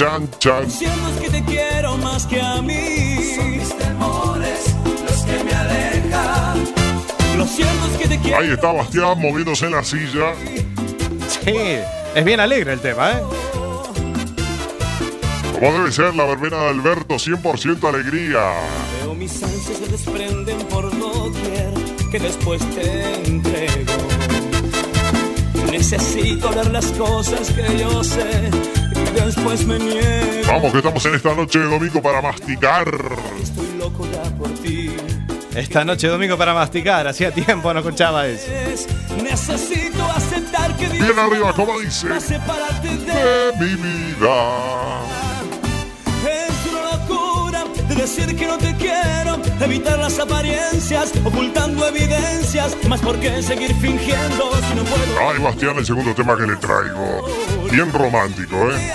Chan, 0.00 0.30
chan. 0.38 0.70
Siendo 0.70 1.20
que 1.20 1.28
te 1.28 1.44
quiero 1.44 1.94
más 1.98 2.24
que 2.26 2.40
a 2.40 2.62
mí. 2.62 3.34
Son 3.36 3.50
mis 3.50 3.68
temores 3.76 4.74
los 5.04 5.22
que 5.24 5.44
me 5.44 5.52
alejan. 5.52 6.64
Lo 7.36 7.44
cierto 7.44 7.86
es 7.92 7.98
que 7.98 8.08
te 8.08 8.18
quiero. 8.18 8.38
Ahí 8.38 8.50
está 8.50 8.72
Bastián 8.72 9.20
moviéndose 9.20 9.66
en 9.66 9.72
la 9.72 9.84
silla. 9.84 10.32
Sí, 11.28 11.52
es 12.14 12.24
bien 12.24 12.40
alegre 12.40 12.72
el 12.72 12.80
tema, 12.80 13.10
¿eh? 13.10 13.22
Como 15.52 15.70
debe 15.70 15.92
ser 15.92 16.14
la 16.14 16.24
verbena 16.24 16.56
de 16.56 16.68
Alberto, 16.68 17.16
100% 17.16 17.86
alegría. 17.86 18.54
Veo 19.02 19.14
mis 19.14 19.42
ansias 19.42 19.76
se 19.76 19.86
desprenden 19.86 20.60
por 20.68 20.98
doquier 20.98 21.74
que 22.10 22.18
después 22.18 22.62
te 22.70 23.26
entrego. 23.26 23.92
Necesito 25.70 26.48
ver 26.54 26.70
las 26.70 26.86
cosas 26.92 27.50
que 27.50 27.78
yo 27.78 28.02
sé 28.02 28.79
después 29.14 29.66
me 29.66 29.78
niego. 29.78 30.46
Vamos, 30.46 30.72
que 30.72 30.78
estamos 30.78 31.04
en 31.06 31.14
esta 31.14 31.34
noche 31.34 31.58
de 31.58 31.64
domingo 31.66 32.02
para 32.02 32.20
masticar. 32.22 32.88
Estoy 33.42 33.68
loco 33.78 34.06
ya 34.12 34.22
por 34.36 34.50
ti. 34.60 34.90
Esta 35.54 35.84
noche 35.84 36.06
domingo 36.08 36.36
para 36.38 36.54
masticar, 36.54 37.06
hacía 37.08 37.32
tiempo 37.32 37.72
no 37.74 37.80
escuchaba 37.80 38.26
eso. 38.26 38.46
Es- 38.52 38.86
Necesito 39.22 40.02
aceptar 40.16 40.76
que 40.76 40.88
Dios 40.88 41.06
Bien 41.06 41.18
arriba, 41.18 41.52
como 41.52 41.78
dice. 41.80 42.08
va 42.08 42.16
a 42.16 42.20
separarte 42.20 42.88
de 42.88 42.96
De 43.52 43.52
mi 43.58 43.74
vida. 43.76 45.00
Es 46.24 46.70
una 46.72 46.96
locura 46.96 47.64
de 47.88 47.94
decir 47.94 48.34
que 48.36 48.46
no 48.46 48.56
te 48.58 48.74
quiero, 48.76 49.38
evitar 49.60 49.98
las 49.98 50.18
apariencias, 50.18 51.12
ocultando 51.24 51.86
evidencias. 51.88 52.76
Más 52.88 53.00
por 53.00 53.18
qué 53.18 53.42
seguir 53.42 53.74
fingiendo 53.80 54.50
si 54.68 54.74
no 54.74 54.84
puedo. 54.84 55.28
Ay, 55.30 55.38
Bastián, 55.42 55.76
el 55.78 55.86
segundo 55.86 56.14
tema 56.14 56.36
que 56.36 56.46
le 56.46 56.56
traigo. 56.56 57.28
Bien 57.70 57.92
romántico, 57.92 58.70
¿eh? 58.72 58.92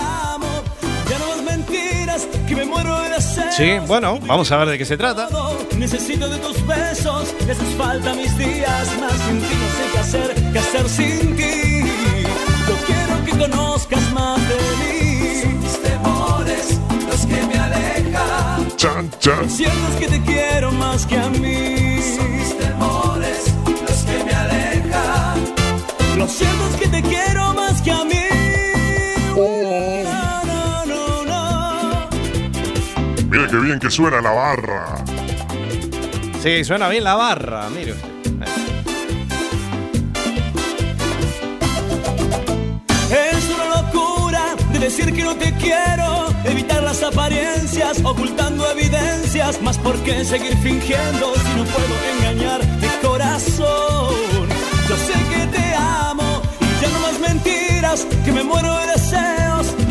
Sí, 3.55 3.79
bueno, 3.87 4.19
vamos 4.25 4.51
a 4.51 4.57
ver 4.57 4.67
de 4.67 4.77
qué 4.77 4.83
se 4.83 4.97
trata. 4.97 5.29
Necesito 5.77 6.27
de 6.27 6.37
tus 6.39 6.65
besos, 6.67 7.33
haces 7.41 7.75
falta 7.77 8.13
mis 8.13 8.37
días. 8.37 8.89
Más 8.99 9.13
sin 9.13 9.39
ti 9.39 9.55
no 9.55 9.69
sé 9.77 9.91
qué 9.93 9.99
hacer, 9.99 10.35
qué 10.51 10.59
hacer 10.59 10.89
sin 10.89 11.35
ti. 11.37 11.83
Yo 12.67 12.75
quiero 12.85 13.23
que 13.23 13.31
conozcas 13.49 14.11
más 14.11 14.41
de 14.49 14.55
mí. 14.81 15.41
Son 15.41 15.59
mis 15.61 15.81
temores 15.81 16.79
los 17.09 17.25
que 17.25 17.47
me 17.47 17.57
alejan. 17.57 18.75
Chan, 18.75 19.09
chan. 19.19 19.49
Sientes 19.49 19.95
que 19.99 20.07
te 20.07 20.21
quiero 20.23 20.73
más 20.73 21.05
que 21.05 21.17
a 21.17 21.29
mí. 21.29 22.01
Son 22.17 22.35
mis 22.35 22.57
temores 22.57 23.53
los 23.87 23.99
que 24.03 24.23
me 24.25 24.33
alejan. 24.33 26.17
Lo 26.17 26.27
siento 26.27 26.67
es 26.71 26.75
que 26.75 26.87
te 26.89 27.01
quiero 27.01 27.54
qué 33.55 33.61
bien 33.61 33.79
que 33.79 33.89
suena 33.89 34.19
la 34.19 34.31
barra. 34.31 34.95
Sí, 36.43 36.63
suena 36.65 36.89
bien 36.89 37.05
la 37.05 37.15
barra, 37.15 37.69
mire 37.69 37.93
usted. 37.93 38.11
Es 43.11 43.49
una 43.55 43.81
locura 43.81 44.55
de 44.73 44.79
decir 44.79 45.13
que 45.13 45.23
no 45.23 45.35
te 45.35 45.53
quiero, 45.53 46.27
evitar 46.43 46.83
las 46.83 47.01
apariencias, 47.01 48.03
ocultando 48.03 48.69
evidencias, 48.71 49.61
más 49.61 49.77
por 49.77 49.95
qué 49.99 50.25
seguir 50.25 50.57
fingiendo 50.57 51.33
si 51.35 51.49
no 51.57 51.63
puedo 51.63 51.95
engañar 52.17 52.61
mi 52.81 53.07
corazón. 53.07 54.49
Yo 54.89 54.97
sé 54.97 55.13
que 55.31 55.47
te 55.57 55.75
amo 55.75 56.41
y 56.59 56.81
ya 56.81 56.89
no 56.89 56.99
más 56.99 57.19
mentiras, 57.19 58.05
que 58.25 58.31
me 58.33 58.43
muero 58.43 58.73
de. 58.79 58.94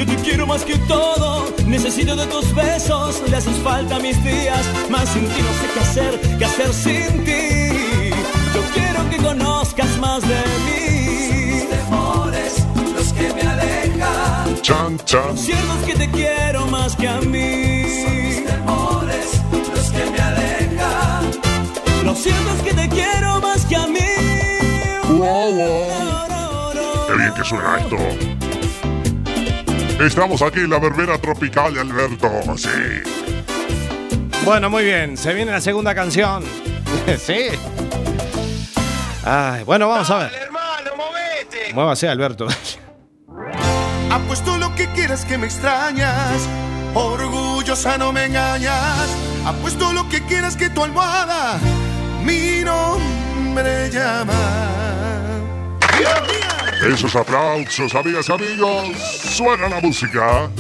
Yo 0.04 0.16
te 0.16 0.22
quiero 0.22 0.46
más 0.46 0.64
que 0.64 0.76
todo, 0.80 1.46
necesito 1.66 2.14
de 2.14 2.26
tus 2.26 2.54
besos, 2.54 3.22
le 3.26 3.36
haces 3.38 3.56
falta 3.60 3.96
a 3.96 4.00
mis 4.00 4.22
días, 4.22 4.60
más 4.90 5.08
sin 5.08 5.26
ti 5.26 5.40
no 5.40 5.52
sé 5.54 5.70
qué 5.72 5.80
hacer, 5.80 6.38
qué 6.38 6.44
hacer 6.44 6.72
sin 6.74 7.24
ti. 7.24 8.10
Yo 8.54 8.60
quiero 8.74 9.08
que 9.08 9.16
conozcas 9.16 9.96
más 9.96 10.20
de 10.28 10.42
mí. 10.66 11.66
temores, 11.70 12.66
los 12.94 13.12
que 13.14 13.32
me 13.32 13.40
alejan. 13.48 14.60
Chan, 14.60 14.98
chan. 15.06 15.28
Lo 15.28 15.36
cierto 15.38 15.72
es 15.80 15.86
que 15.86 15.94
te 15.94 16.10
quiero 16.10 16.66
más 16.66 16.96
que 16.96 17.08
a 17.08 17.20
mí. 17.22 18.44
temores, 18.46 19.40
los 19.74 19.90
que 19.90 20.10
me 20.10 20.18
alejan. 20.18 21.30
Lo 22.04 22.14
cierto 22.14 22.50
es 22.58 22.62
que 22.62 22.74
te 22.74 22.88
quiero 22.90 23.40
más 23.40 23.64
que 23.64 23.76
a 23.76 23.86
mí. 23.86 24.00
Wow, 25.08 25.54
wow. 25.54 27.06
Qué 27.08 27.16
bien 27.16 27.32
que 27.32 27.44
suena 27.44 27.78
esto. 27.78 28.43
Estamos 30.00 30.42
aquí 30.42 30.60
en 30.60 30.70
la 30.70 30.78
verbena 30.78 31.18
tropical 31.18 31.74
de 31.74 31.80
Alberto. 31.80 32.30
Sí. 32.56 32.68
Bueno, 34.44 34.68
muy 34.70 34.84
bien. 34.84 35.16
Se 35.16 35.32
viene 35.32 35.52
la 35.52 35.60
segunda 35.60 35.94
canción. 35.94 36.44
sí. 37.18 37.48
Ay, 39.24 39.64
bueno, 39.64 39.88
vamos 39.88 40.10
a 40.10 40.18
ver. 40.18 40.34
hermano, 40.34 40.90
movete. 40.96 41.72
Muévase, 41.74 42.08
Alberto. 42.08 42.46
Apuesto 44.10 44.58
lo 44.58 44.74
que 44.74 44.86
quieras 44.88 45.24
que 45.24 45.38
me 45.38 45.46
extrañas. 45.46 46.48
Orgullosa 46.94 47.96
no 47.98 48.12
me 48.12 48.26
engañas. 48.26 49.08
Apuesto 49.46 49.92
lo 49.92 50.08
que 50.08 50.22
quieras 50.22 50.56
que 50.56 50.70
tu 50.70 50.84
almohada 50.84 51.58
mi 52.24 52.64
nombre 52.64 53.90
llama. 53.90 54.32
Esos 56.86 57.16
aplausos, 57.16 57.94
amigas 57.94 58.28
y 58.28 58.32
amigos. 58.32 58.98
Suena 58.98 59.70
la 59.70 59.80
música 59.80 60.50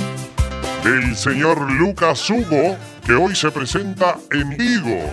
del 0.82 1.14
señor 1.14 1.70
Lucas 1.70 2.30
Hugo, 2.30 2.78
que 3.04 3.12
hoy 3.12 3.36
se 3.36 3.50
presenta 3.50 4.16
en 4.30 4.56
Vigo. 4.56 5.10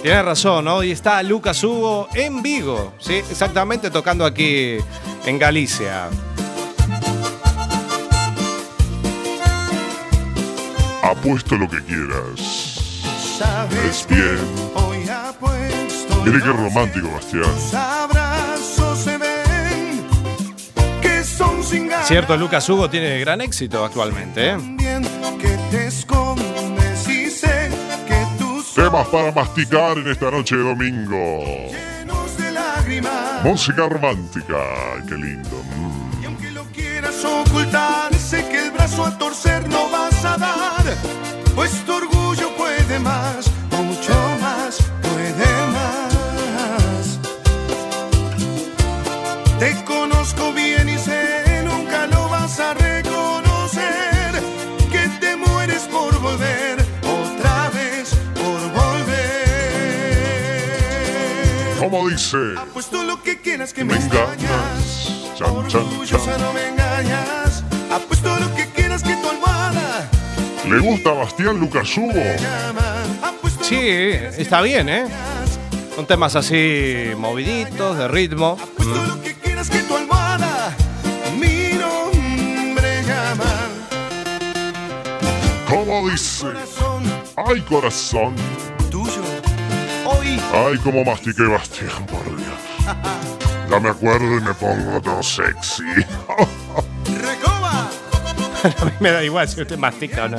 Tienes 0.00 0.24
razón, 0.24 0.68
hoy 0.68 0.92
está 0.92 1.20
Lucas 1.24 1.64
Hugo 1.64 2.08
en 2.14 2.42
Vigo. 2.42 2.94
Sí, 3.00 3.14
exactamente 3.14 3.90
tocando 3.90 4.24
aquí 4.24 4.76
en 5.26 5.36
Galicia. 5.36 6.08
Apuesto 11.02 11.56
lo 11.56 11.68
que 11.68 11.82
quieras. 11.82 12.40
Sabes 13.36 13.84
Es 13.84 14.06
bien. 14.08 14.68
Mire 16.24 16.40
qué 16.40 16.52
romántico, 16.52 17.10
Bastián. 17.10 18.27
Cierto, 22.04 22.36
Lucas 22.36 22.68
Hugo 22.68 22.88
tiene 22.88 23.18
gran 23.20 23.40
éxito 23.40 23.84
actualmente. 23.84 24.50
¿eh? 24.50 24.56
y 24.78 24.88
Temas 28.74 29.08
para 29.08 29.32
masticar 29.32 29.98
en 29.98 30.08
esta 30.08 30.30
noche 30.30 30.56
de 30.56 30.62
domingo. 30.62 31.42
ojos 32.28 32.36
de 32.38 32.52
lágrimas 32.52 33.44
Música 33.44 33.88
romántica. 33.88 34.54
Ay, 34.94 35.02
qué 35.08 35.14
lindo. 35.14 35.62
Mm. 35.76 35.98
quieras 36.72 37.24
ocultar, 37.24 38.14
sé 38.14 38.44
que 38.48 38.66
el 38.66 38.70
brazo 38.70 39.04
a 39.04 39.18
torcer 39.18 39.68
no 39.68 39.90
vas 39.90 40.24
a 40.24 40.36
dar, 40.36 40.84
pues 41.54 41.72
tu 41.84 41.92
orgullo 41.92 42.54
puede 42.56 42.98
más, 42.98 43.47
dice? 62.28 62.60
Pues 62.72 62.86
tú 62.86 63.02
lo 63.02 63.22
que 63.22 63.40
quieras 63.40 63.72
que 63.72 63.84
Me 63.84 63.94
me 63.94 64.04
engañas. 64.04 65.12
Chan, 65.36 65.68
chan, 65.68 65.84
chan. 66.04 66.40
no 66.40 66.52
me 66.52 66.68
engañas. 66.68 67.64
Apuesto 67.90 68.38
lo 68.38 68.54
que 68.54 68.66
quieras 68.66 69.02
que 69.02 69.14
tu 69.16 69.28
almohada 69.28 70.08
¿Le 70.68 70.78
gusta 70.78 71.10
a 71.10 71.14
Bastián 71.14 71.58
Lucas 71.58 71.96
Hugo? 71.96 72.22
Sí, 73.62 73.78
está 73.78 74.60
bien, 74.60 74.88
¿eh? 74.88 75.06
Son 75.94 76.06
temas 76.06 76.36
así 76.36 77.10
moviditos, 77.16 77.96
de 77.96 78.08
ritmo. 78.08 78.56
Mm. 78.78 79.20
que 79.22 79.34
quieras 79.34 79.70
que 79.70 79.80
tu 79.82 79.96
almohada 79.96 80.76
mi 81.38 81.72
nombre 81.78 83.02
llama. 83.04 83.68
¿Cómo 85.68 86.08
dice? 86.10 86.46
Ay, 87.36 87.60
corazón. 87.62 88.34
Tuyo. 88.90 89.22
Hoy 90.10 90.40
Ay, 90.54 90.78
cómo 90.78 91.04
mastiqué 91.04 91.42
Bastián, 91.42 92.06
Ya 93.70 93.80
me 93.80 93.90
acuerdo 93.90 94.38
y 94.38 94.40
me 94.40 94.54
pongo 94.54 95.00
todo 95.00 95.22
sexy. 95.22 95.82
recoba. 97.20 97.90
A 98.80 98.84
mí 98.84 98.92
me 99.00 99.10
da 99.10 99.22
igual 99.22 99.48
si 99.48 99.60
usted 99.60 99.78
mastica 99.78 100.24
o 100.24 100.28
no. 100.28 100.38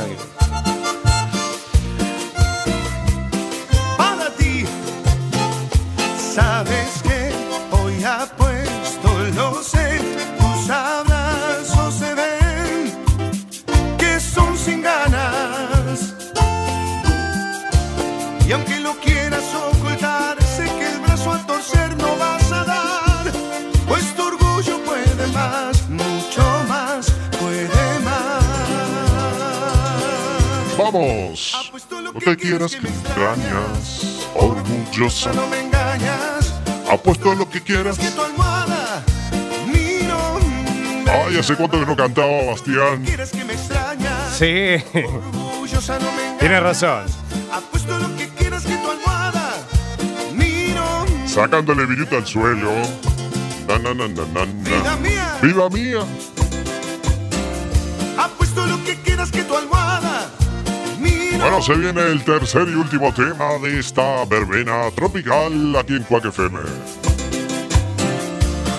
Vamos. 31.53 31.87
No 32.03 32.19
te 32.19 32.35
quieras 32.37 32.71
que 32.75 32.81
me 32.81 32.89
extrañas. 32.89 34.25
Orgullosa. 34.35 35.31
No 35.33 35.47
me 35.47 35.59
engañas, 35.61 36.53
Apuesto 36.91 37.33
lo 37.35 37.49
que 37.49 37.61
quieras. 37.61 37.97
que 37.97 38.09
tu 38.11 38.21
almohada 38.21 39.03
mi 39.67 40.05
nombre 40.07 41.11
Ay, 41.11 41.37
hace 41.37 41.55
cuánto 41.55 41.79
que 41.79 41.85
no 41.85 41.95
cantaba 41.95 42.43
Bastián. 42.51 43.03
quieres 43.05 43.31
que 43.31 43.43
me 43.45 43.53
extrañas. 43.53 44.33
Sí, 44.37 44.83
Orgullosa 45.05 45.99
no 45.99 46.11
me 46.11 46.21
engañas. 46.23 46.39
tiene 46.39 46.59
razón. 46.59 47.05
Apuesto 47.51 47.97
lo 47.99 48.15
que 48.15 48.27
quieras 48.29 48.63
que 48.63 48.75
tu 48.75 48.91
almohada 48.91 49.51
mi 50.35 50.73
nombre 50.73 51.27
Sacándole 51.27 51.85
viruta 51.85 52.17
al 52.17 52.27
suelo. 52.27 52.71
Na, 53.67 53.77
na, 53.79 53.93
na, 53.93 54.07
na, 54.07 54.25
na. 54.25 54.45
Vida 54.45 54.95
mía. 54.97 55.37
¡Viva 55.41 55.69
mía! 55.69 55.99
Apuesto 58.17 58.65
lo 58.65 58.83
que 58.83 58.95
quieras 59.01 59.31
que 59.31 59.43
tu 59.43 59.55
almohada 59.55 59.78
Bueno, 61.39 61.61
se 61.61 61.73
viene 61.75 62.01
el 62.01 62.23
tercer 62.23 62.67
y 62.67 62.73
último 62.75 63.13
tema 63.13 63.57
de 63.61 63.79
esta 63.79 64.25
verbena 64.25 64.89
tropical 64.95 65.75
aquí 65.77 65.93
en 65.95 66.03
Quack 66.03 66.25
FM. 66.25 66.59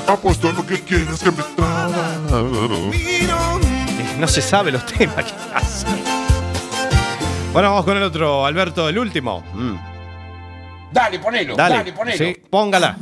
Apuesto 0.07 0.53
lo 0.53 0.67
que 0.67 0.81
quieras 0.83 1.21
que 1.21 1.31
me 1.31 1.43
No 4.19 4.29
se 4.29 4.43
sabe 4.43 4.73
los 4.73 4.85
temas 4.87 5.25
que 5.25 5.33
hace. 5.55 5.87
Bueno, 7.53 7.71
vamos 7.71 7.85
con 7.85 7.97
el 7.97 8.03
otro, 8.03 8.45
Alberto, 8.45 8.89
el 8.89 8.99
último. 8.99 9.43
Mm. 9.55 9.75
Dale, 10.93 11.19
ponelo, 11.21 11.55
dale, 11.57 11.77
Dale, 11.77 11.93
ponelo. 11.93 12.19
sí, 12.19 12.37
póngala. 12.51 12.97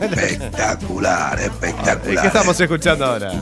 Espectacular, 0.00 1.38
¿Qué 1.38 1.44
espectacular. 1.46 2.26
estamos 2.26 2.60
escuchando 2.60 3.04
ahora? 3.06 3.32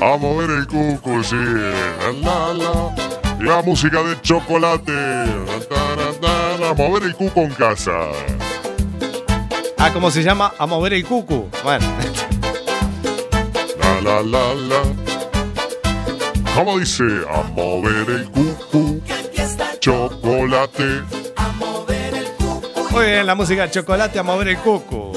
A 0.00 0.16
mover 0.16 0.50
el 0.50 0.66
cuco, 0.66 1.22
sí. 1.22 1.36
La, 1.36 2.12
la, 2.12 2.54
la. 2.54 2.94
La 3.40 3.62
música 3.62 4.02
de 4.02 4.20
chocolate. 4.20 4.92
A 6.64 6.74
mover 6.74 7.02
el 7.04 7.14
cuco 7.14 7.40
en 7.40 7.50
casa. 7.50 7.92
Ah, 9.78 9.90
¿cómo 9.92 10.10
se 10.10 10.22
llama? 10.22 10.52
A 10.58 10.66
mover 10.66 10.92
el 10.94 11.04
cucu. 11.04 11.48
Bueno, 11.62 11.86
La, 13.80 14.00
la, 14.00 14.22
la, 14.22 14.54
la. 14.54 14.82
¿Cómo 16.54 16.78
dice? 16.78 17.04
A 17.32 17.42
mover 17.54 18.10
el 18.10 18.30
cucu, 18.30 19.00
chocolate. 19.78 21.02
Muy 22.90 23.04
bien, 23.06 23.26
la 23.26 23.34
música 23.36 23.62
de 23.62 23.70
chocolate 23.70 24.18
a 24.18 24.22
mover 24.24 24.48
el 24.48 24.58
cucu. 24.58 25.07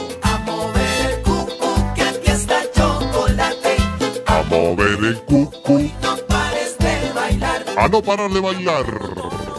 Mover 4.51 4.99
el 5.05 5.21
cucu, 5.21 5.89
a 7.77 7.87
no 7.87 8.01
parar 8.01 8.29
de 8.29 8.41
bailar. 8.41 8.85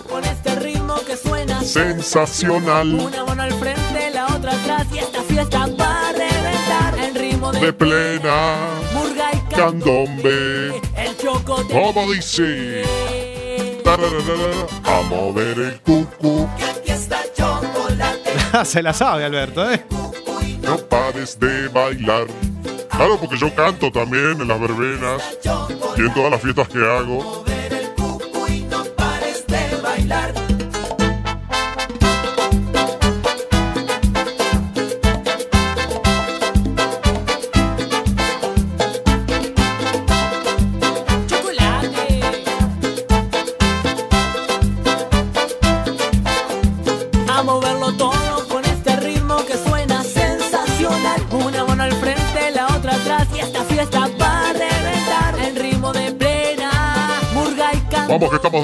Con 0.09 0.23
este 0.25 0.55
ritmo 0.57 0.95
que 1.07 1.17
suena 1.17 1.63
Sensacional. 1.65 2.93
Una 2.95 3.25
mano 3.25 3.43
al 3.43 3.55
frente, 3.55 4.11
la 4.13 4.27
otra 4.27 4.53
atrás 4.53 4.87
y 4.93 4.99
esta 4.99 5.23
fiesta 5.23 5.67
va 5.81 6.09
a 6.09 6.13
reventar. 6.13 6.99
El 6.99 7.15
ritmo 7.15 7.51
de, 7.53 7.61
De 7.61 7.73
plena, 7.73 8.57
murga 8.93 9.31
y 9.33 9.55
candombe. 9.55 10.83
el 10.97 11.17
chocote. 11.17 11.73
¿Cómo 11.73 12.13
dice? 12.13 12.85
A 14.85 15.03
mover 15.09 15.59
el 15.59 15.81
cucu, 15.81 16.49
Se 18.65 18.83
la 18.83 18.93
sabe, 18.93 19.25
Alberto, 19.25 19.71
¿eh? 19.71 19.85
no 20.63 20.77
pares 20.77 21.39
de 21.39 21.69
bailar. 21.69 22.27
Claro, 22.97 23.19
porque 23.19 23.37
yo 23.37 23.55
canto 23.55 23.91
también 23.91 24.41
en 24.41 24.49
las 24.49 24.61
verbenas 24.61 25.39
y 25.97 26.01
en 26.01 26.15
todas 26.15 26.31
las 26.31 26.41
fiestas 26.41 26.69
que 26.69 26.79
hago. 26.79 27.45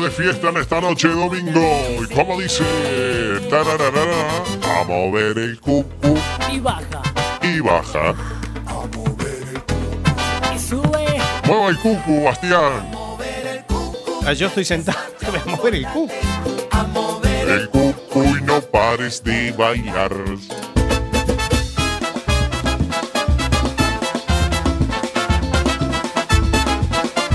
De 0.08 0.14
fiesta 0.14 0.48
en 0.48 0.56
esta 0.56 0.80
noche 0.80 1.08
domingo. 1.08 1.60
¿Y 2.02 2.14
cómo 2.14 2.40
dice? 2.40 2.64
A 4.62 4.84
mover 4.84 5.38
el 5.38 5.60
cucu 5.60 6.18
Y 6.50 6.58
baja, 6.60 7.02
y 7.42 7.60
baja. 7.60 8.14
y 10.54 10.58
sube. 10.58 11.06
Mueva 11.46 11.68
el 11.68 11.78
cucu, 11.78 12.24
Bastián. 12.24 12.90
Ah, 14.26 14.32
Yo 14.32 14.46
estoy 14.46 14.64
sentado, 14.64 14.98
voy 15.30 15.40
a 15.40 15.50
mover 15.56 15.74
el 15.74 15.86
cucu. 15.88 16.12
El 17.48 17.68
cucu 17.70 18.24
y 18.24 18.42
no 18.42 18.60
pares 18.62 19.22
de 19.22 19.52
bailar. 19.52 20.12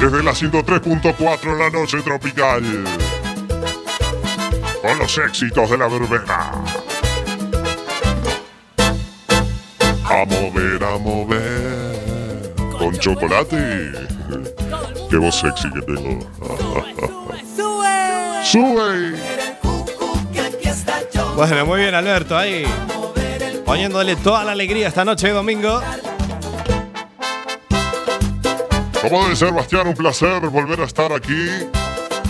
Desde 0.04 0.22
la 0.22 0.34
103.4 0.34 1.44
en 1.44 1.60
la 1.60 1.70
noche 1.70 2.02
tropical. 2.02 2.62
Con 4.82 5.00
los 5.00 5.18
éxitos 5.18 5.70
de 5.70 5.78
la 5.78 5.88
verbena. 5.88 6.52
A 10.04 10.26
mover, 10.26 10.84
a 10.84 10.98
mover. 10.98 12.54
Con 12.78 13.00
chocolate. 13.00 13.94
Qué 15.10 15.16
voz 15.16 15.40
sexy 15.40 15.72
que 15.72 15.82
tengo. 15.84 16.20
Sube. 18.44 18.44
¡Sube! 18.44 19.14
Bueno, 21.38 21.66
muy 21.66 21.80
bien, 21.80 21.96
Alberto, 21.96 22.38
ahí. 22.38 22.66
Poniéndole 23.66 24.18
toda 24.18 24.44
la 24.44 24.52
alegría 24.52 24.90
esta 24.90 25.06
noche 25.06 25.28
de 25.28 25.34
domingo. 25.34 25.82
Como 29.04 29.24
debe 29.24 29.36
ser, 29.36 29.52
Bastián, 29.52 29.86
un 29.86 29.96
placer 29.96 30.40
volver 30.48 30.80
a 30.80 30.86
estar 30.86 31.12
aquí 31.12 31.50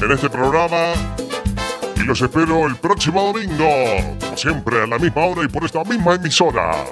en 0.02 0.12
este 0.12 0.28
programa. 0.28 0.94
Y 1.96 2.00
los 2.00 2.20
espero 2.20 2.66
el 2.66 2.76
próximo 2.78 3.32
domingo, 3.32 3.70
como 4.20 4.36
siempre, 4.36 4.82
a 4.82 4.88
la 4.88 4.98
misma 4.98 5.24
hora 5.24 5.44
y 5.44 5.48
por 5.50 5.66
esta 5.66 5.84
misma 5.84 6.16
emisora. 6.16 6.84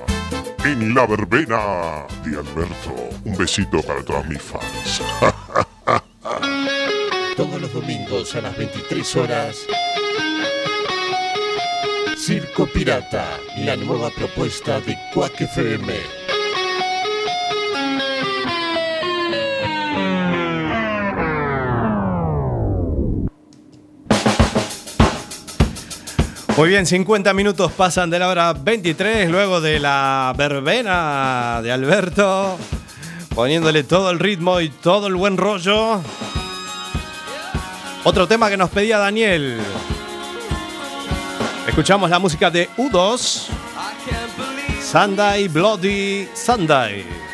En 0.64 0.94
la 0.94 1.08
verbena 1.08 2.06
de 2.24 2.38
Alberto. 2.38 2.94
Un 3.26 3.36
besito 3.36 3.82
para 3.82 4.04
todas 4.04 4.24
mis 4.28 4.40
fans. 4.40 5.02
Todos 7.36 7.60
los 7.60 7.74
domingos 7.74 8.36
a 8.36 8.42
las 8.42 8.56
23 8.56 9.16
horas. 9.16 9.66
Circo 12.16 12.68
Pirata, 12.68 13.26
la 13.58 13.76
nueva 13.78 14.12
propuesta 14.12 14.80
de 14.82 14.96
Quack 15.12 15.42
FM. 15.42 16.21
Muy 26.62 26.70
bien, 26.70 26.86
50 26.86 27.34
minutos 27.34 27.72
pasan 27.72 28.12
de 28.12 28.20
la 28.20 28.30
hora 28.30 28.54
23, 28.54 29.32
luego 29.32 29.62
de 29.62 29.80
la 29.80 30.32
verbena 30.38 31.60
de 31.64 31.72
Alberto, 31.72 32.56
poniéndole 33.34 33.84
todo 33.84 34.12
el 34.12 34.20
ritmo 34.20 34.62
y 34.62 34.70
todo 34.70 35.08
el 35.08 35.16
buen 35.16 35.38
rollo. 35.38 36.00
Otro 38.04 38.28
tema 38.28 38.48
que 38.48 38.58
nos 38.58 38.70
pedía 38.70 39.00
Daniel. 39.00 39.58
Escuchamos 41.68 42.12
la 42.12 42.20
música 42.20 42.52
de 42.52 42.70
U2, 42.78 43.48
Sunday 44.84 45.48
Bloody 45.48 46.30
Sunday. 46.36 47.31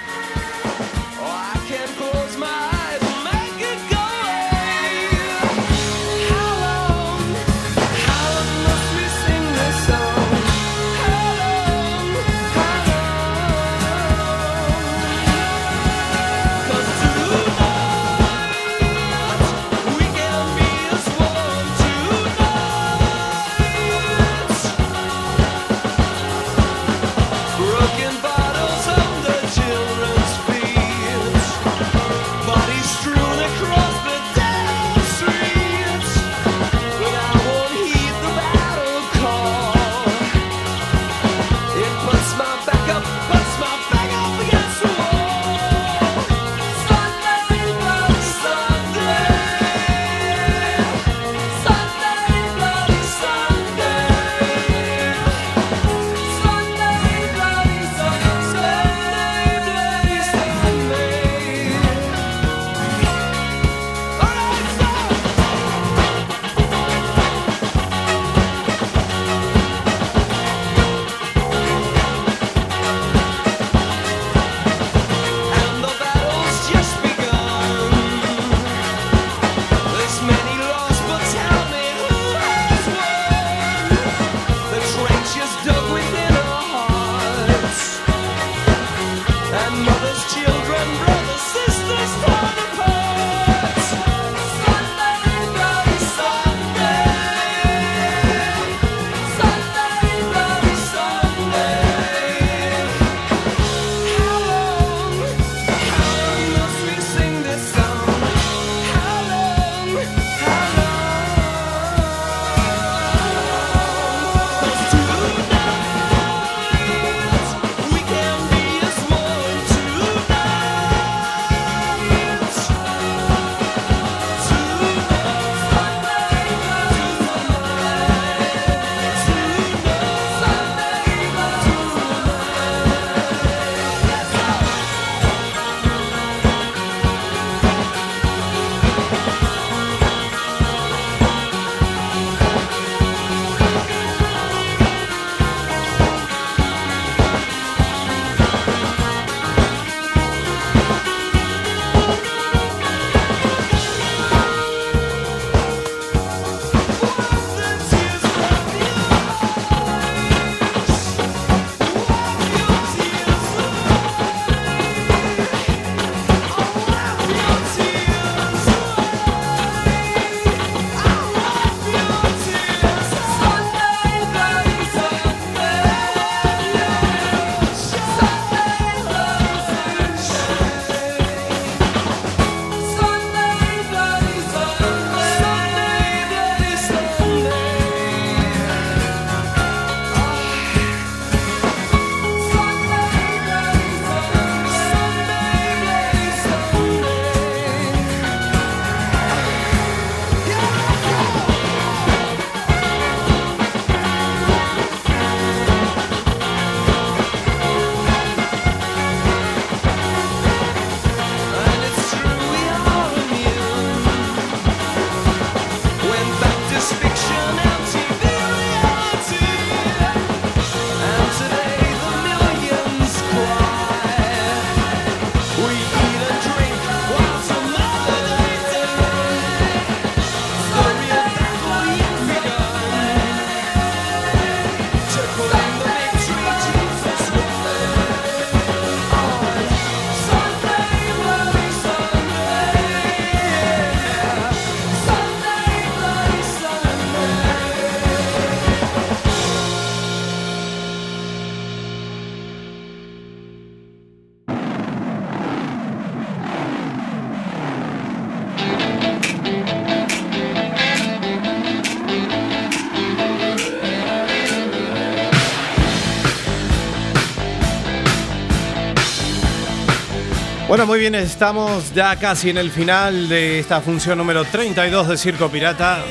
Bueno, 270.77 270.91
muy 270.91 270.99
bien, 270.99 271.15
estamos 271.15 271.91
ya 271.95 272.15
casi 272.17 272.51
en 272.51 272.57
el 272.59 272.69
final 272.69 273.29
de 273.29 273.57
esta 273.57 273.81
función 273.81 274.15
número 274.15 274.45
32 274.45 275.07
de 275.07 275.17
Circo 275.17 275.49
Pirata. 275.49 276.03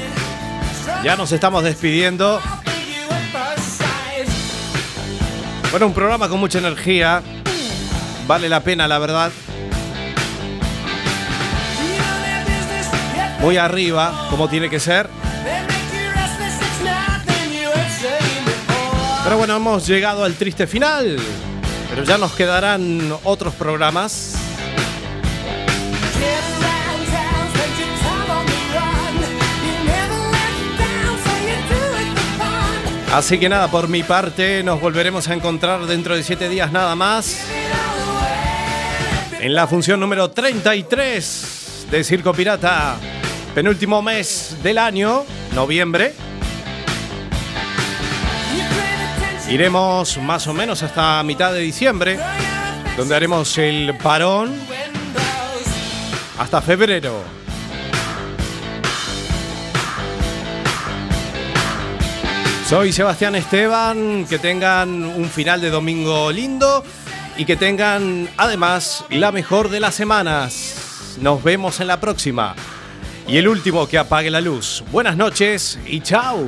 Ya 1.04 1.14
nos 1.14 1.30
estamos 1.30 1.62
despidiendo. 1.62 2.40
Bueno, 5.70 5.86
un 5.86 5.94
programa 5.94 6.28
con 6.28 6.40
mucha 6.40 6.58
energía. 6.58 7.22
Vale 8.26 8.48
la 8.48 8.58
pena, 8.58 8.88
la 8.88 8.98
verdad. 8.98 9.30
Muy 13.38 13.58
arriba, 13.58 14.26
como 14.30 14.48
tiene 14.48 14.68
que 14.68 14.80
ser. 14.80 15.08
Pero 19.22 19.38
bueno, 19.38 19.54
hemos 19.54 19.86
llegado 19.86 20.24
al 20.24 20.34
triste 20.34 20.66
final. 20.66 21.20
Pero 21.88 22.02
ya 22.02 22.18
nos 22.18 22.32
quedarán 22.32 23.16
otros 23.22 23.54
programas. 23.54 24.45
Así 33.12 33.38
que 33.38 33.48
nada, 33.48 33.68
por 33.68 33.88
mi 33.88 34.02
parte, 34.02 34.62
nos 34.62 34.80
volveremos 34.80 35.28
a 35.28 35.34
encontrar 35.34 35.86
dentro 35.86 36.14
de 36.16 36.22
siete 36.22 36.48
días 36.48 36.72
nada 36.72 36.94
más. 36.94 37.46
En 39.40 39.54
la 39.54 39.66
función 39.66 40.00
número 40.00 40.30
33 40.30 41.86
de 41.90 42.04
Circo 42.04 42.32
Pirata. 42.34 42.96
Penúltimo 43.54 44.02
mes 44.02 44.57
del 44.62 44.78
año, 44.78 45.24
noviembre. 45.54 46.14
Iremos 49.48 50.18
más 50.18 50.46
o 50.48 50.52
menos 50.52 50.82
hasta 50.82 51.22
mitad 51.22 51.52
de 51.52 51.61
diciembre, 51.61 52.18
donde 52.96 53.14
haremos 53.14 53.57
el 53.59 53.96
parón 53.96 54.52
hasta 56.38 56.61
febrero. 56.61 57.22
Soy 62.68 62.92
Sebastián 62.92 63.36
Esteban, 63.36 64.26
que 64.28 64.40
tengan 64.40 65.04
un 65.04 65.26
final 65.26 65.60
de 65.60 65.70
domingo 65.70 66.32
lindo 66.32 66.82
y 67.36 67.44
que 67.44 67.54
tengan 67.54 68.28
además 68.36 69.04
la 69.08 69.30
mejor 69.30 69.68
de 69.68 69.78
las 69.78 69.94
semanas. 69.94 71.16
Nos 71.20 71.44
vemos 71.44 71.78
en 71.78 71.86
la 71.86 72.00
próxima. 72.00 72.56
Y 73.28 73.36
el 73.36 73.46
último 73.46 73.86
que 73.86 73.98
apague 73.98 74.32
la 74.32 74.40
luz. 74.40 74.82
Buenas 74.90 75.16
noches 75.16 75.78
y 75.86 76.00
chao. 76.00 76.44